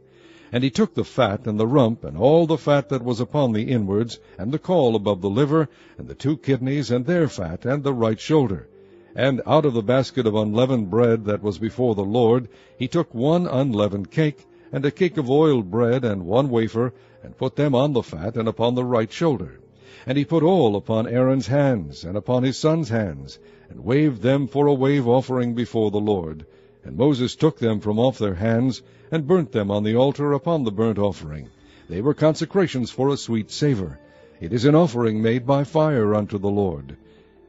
And 0.51 0.63
he 0.63 0.71
took 0.71 0.95
the 0.95 1.03
fat, 1.03 1.45
and 1.45 1.59
the 1.59 1.67
rump, 1.67 2.03
and 2.03 2.17
all 2.17 2.47
the 2.47 2.57
fat 2.57 2.89
that 2.89 3.03
was 3.03 3.19
upon 3.19 3.51
the 3.51 3.69
inwards, 3.69 4.19
and 4.39 4.51
the 4.51 4.57
caul 4.57 4.95
above 4.95 5.21
the 5.21 5.29
liver, 5.29 5.69
and 5.95 6.07
the 6.07 6.15
two 6.15 6.37
kidneys, 6.37 6.89
and 6.89 7.05
their 7.05 7.27
fat, 7.27 7.63
and 7.65 7.83
the 7.83 7.93
right 7.93 8.19
shoulder. 8.19 8.67
And 9.15 9.43
out 9.45 9.65
of 9.65 9.75
the 9.75 9.83
basket 9.83 10.25
of 10.25 10.33
unleavened 10.33 10.89
bread 10.89 11.25
that 11.25 11.43
was 11.43 11.59
before 11.59 11.93
the 11.93 12.01
Lord, 12.01 12.49
he 12.75 12.87
took 12.87 13.13
one 13.13 13.45
unleavened 13.45 14.09
cake, 14.09 14.47
and 14.71 14.83
a 14.83 14.89
cake 14.89 15.17
of 15.17 15.29
oiled 15.29 15.69
bread, 15.69 16.03
and 16.03 16.25
one 16.25 16.49
wafer, 16.49 16.93
and 17.21 17.37
put 17.37 17.55
them 17.55 17.75
on 17.75 17.93
the 17.93 18.01
fat, 18.01 18.37
and 18.37 18.47
upon 18.47 18.75
the 18.75 18.85
right 18.85 19.11
shoulder. 19.11 19.59
And 20.05 20.17
he 20.17 20.23
put 20.23 20.41
all 20.41 20.77
upon 20.77 21.05
Aaron's 21.05 21.47
hands, 21.47 22.05
and 22.05 22.15
upon 22.15 22.43
his 22.43 22.57
sons' 22.57 22.87
hands, 22.89 23.39
and 23.69 23.83
waved 23.83 24.21
them 24.21 24.47
for 24.47 24.67
a 24.67 24.73
wave 24.73 25.05
offering 25.07 25.53
before 25.53 25.91
the 25.91 25.99
Lord. 25.99 26.45
And 26.83 26.95
Moses 26.95 27.35
took 27.35 27.59
them 27.59 27.81
from 27.81 27.99
off 27.99 28.17
their 28.17 28.35
hands, 28.35 28.81
and 29.11 29.27
burnt 29.27 29.51
them 29.51 29.69
on 29.69 29.83
the 29.83 29.95
altar 29.97 30.31
upon 30.31 30.63
the 30.63 30.71
burnt 30.71 30.97
offering. 30.97 31.49
They 31.89 32.01
were 32.01 32.13
consecrations 32.13 32.89
for 32.89 33.09
a 33.09 33.17
sweet 33.17 33.51
savour. 33.51 33.99
It 34.39 34.53
is 34.53 34.63
an 34.63 34.75
offering 34.75 35.21
made 35.21 35.45
by 35.45 35.65
fire 35.65 36.15
unto 36.15 36.37
the 36.37 36.49
Lord. 36.49 36.95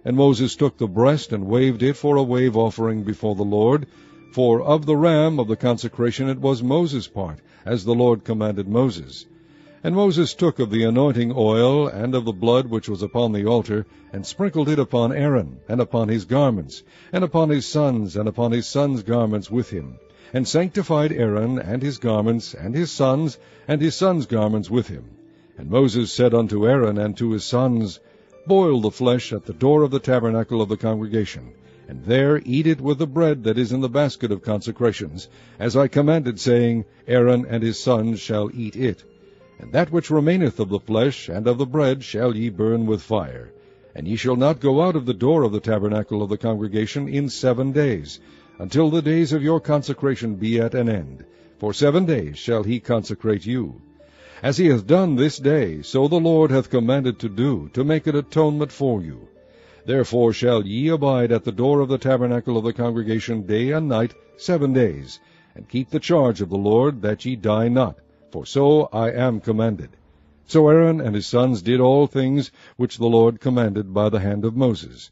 And 0.04 0.16
Moses 0.16 0.56
took 0.56 0.78
the 0.78 0.88
breast, 0.88 1.32
and 1.32 1.46
waved 1.46 1.84
it 1.84 1.94
for 1.94 2.16
a 2.16 2.22
wave 2.24 2.56
offering 2.56 3.04
before 3.04 3.36
the 3.36 3.44
Lord. 3.44 3.86
For 4.32 4.60
of 4.60 4.86
the 4.86 4.96
ram 4.96 5.38
of 5.38 5.46
the 5.46 5.56
consecration 5.56 6.28
it 6.28 6.40
was 6.40 6.62
Moses' 6.62 7.06
part, 7.06 7.38
as 7.64 7.84
the 7.84 7.94
Lord 7.94 8.24
commanded 8.24 8.66
Moses. 8.66 9.26
And 9.82 9.94
Moses 9.94 10.34
took 10.34 10.58
of 10.58 10.68
the 10.68 10.84
anointing 10.84 11.32
oil, 11.34 11.88
and 11.88 12.14
of 12.14 12.26
the 12.26 12.34
blood 12.34 12.66
which 12.66 12.86
was 12.86 13.00
upon 13.00 13.32
the 13.32 13.46
altar, 13.46 13.86
and 14.12 14.26
sprinkled 14.26 14.68
it 14.68 14.78
upon 14.78 15.10
Aaron, 15.10 15.60
and 15.70 15.80
upon 15.80 16.08
his 16.08 16.26
garments, 16.26 16.82
and 17.14 17.24
upon 17.24 17.48
his 17.48 17.64
sons, 17.64 18.14
and 18.14 18.28
upon 18.28 18.52
his 18.52 18.66
sons' 18.66 19.02
garments 19.02 19.50
with 19.50 19.70
him, 19.70 19.98
and 20.34 20.46
sanctified 20.46 21.12
Aaron, 21.12 21.58
and 21.58 21.80
his 21.82 21.96
garments, 21.96 22.52
and 22.52 22.74
his 22.74 22.90
sons, 22.90 23.38
and 23.66 23.80
his 23.80 23.94
sons' 23.94 24.26
garments 24.26 24.68
with 24.68 24.88
him. 24.88 25.04
And 25.56 25.70
Moses 25.70 26.12
said 26.12 26.34
unto 26.34 26.68
Aaron 26.68 26.98
and 26.98 27.16
to 27.16 27.32
his 27.32 27.44
sons, 27.44 28.00
Boil 28.46 28.82
the 28.82 28.90
flesh 28.90 29.32
at 29.32 29.46
the 29.46 29.54
door 29.54 29.82
of 29.82 29.90
the 29.90 29.98
tabernacle 29.98 30.60
of 30.60 30.68
the 30.68 30.76
congregation, 30.76 31.54
and 31.88 32.04
there 32.04 32.42
eat 32.44 32.66
it 32.66 32.82
with 32.82 32.98
the 32.98 33.06
bread 33.06 33.44
that 33.44 33.56
is 33.56 33.72
in 33.72 33.80
the 33.80 33.88
basket 33.88 34.30
of 34.30 34.42
consecrations, 34.42 35.28
as 35.58 35.74
I 35.74 35.88
commanded, 35.88 36.38
saying, 36.38 36.84
Aaron 37.08 37.46
and 37.48 37.62
his 37.62 37.80
sons 37.80 38.20
shall 38.20 38.50
eat 38.52 38.76
it. 38.76 39.04
And 39.62 39.72
that 39.72 39.92
which 39.92 40.10
remaineth 40.10 40.58
of 40.58 40.70
the 40.70 40.80
flesh 40.80 41.28
and 41.28 41.46
of 41.46 41.58
the 41.58 41.66
bread 41.66 42.02
shall 42.02 42.34
ye 42.34 42.48
burn 42.48 42.86
with 42.86 43.02
fire. 43.02 43.52
And 43.94 44.08
ye 44.08 44.16
shall 44.16 44.34
not 44.34 44.58
go 44.58 44.80
out 44.80 44.96
of 44.96 45.04
the 45.04 45.12
door 45.12 45.42
of 45.42 45.52
the 45.52 45.60
tabernacle 45.60 46.22
of 46.22 46.30
the 46.30 46.38
congregation 46.38 47.06
in 47.06 47.28
seven 47.28 47.70
days, 47.70 48.20
until 48.58 48.88
the 48.88 49.02
days 49.02 49.34
of 49.34 49.42
your 49.42 49.60
consecration 49.60 50.36
be 50.36 50.58
at 50.58 50.74
an 50.74 50.88
end. 50.88 51.26
For 51.58 51.74
seven 51.74 52.06
days 52.06 52.38
shall 52.38 52.62
he 52.62 52.80
consecrate 52.80 53.44
you. 53.44 53.82
As 54.42 54.56
he 54.56 54.68
hath 54.68 54.86
done 54.86 55.16
this 55.16 55.36
day, 55.36 55.82
so 55.82 56.08
the 56.08 56.16
Lord 56.16 56.50
hath 56.50 56.70
commanded 56.70 57.18
to 57.18 57.28
do, 57.28 57.68
to 57.74 57.84
make 57.84 58.06
an 58.06 58.16
atonement 58.16 58.72
for 58.72 59.02
you. 59.02 59.28
Therefore 59.84 60.32
shall 60.32 60.66
ye 60.66 60.88
abide 60.88 61.32
at 61.32 61.44
the 61.44 61.52
door 61.52 61.80
of 61.80 61.90
the 61.90 61.98
tabernacle 61.98 62.56
of 62.56 62.64
the 62.64 62.72
congregation 62.72 63.42
day 63.42 63.72
and 63.72 63.90
night 63.90 64.14
seven 64.38 64.72
days, 64.72 65.20
and 65.54 65.68
keep 65.68 65.90
the 65.90 66.00
charge 66.00 66.40
of 66.40 66.48
the 66.48 66.56
Lord, 66.56 67.02
that 67.02 67.26
ye 67.26 67.36
die 67.36 67.68
not 67.68 67.98
for 68.30 68.46
so 68.46 68.88
I 68.92 69.10
am 69.10 69.40
commanded. 69.40 69.90
So 70.46 70.68
Aaron 70.68 71.00
and 71.00 71.14
his 71.14 71.26
sons 71.26 71.62
did 71.62 71.80
all 71.80 72.06
things 72.06 72.50
which 72.76 72.98
the 72.98 73.06
Lord 73.06 73.40
commanded 73.40 73.94
by 73.94 74.08
the 74.08 74.20
hand 74.20 74.44
of 74.44 74.56
Moses. 74.56 75.10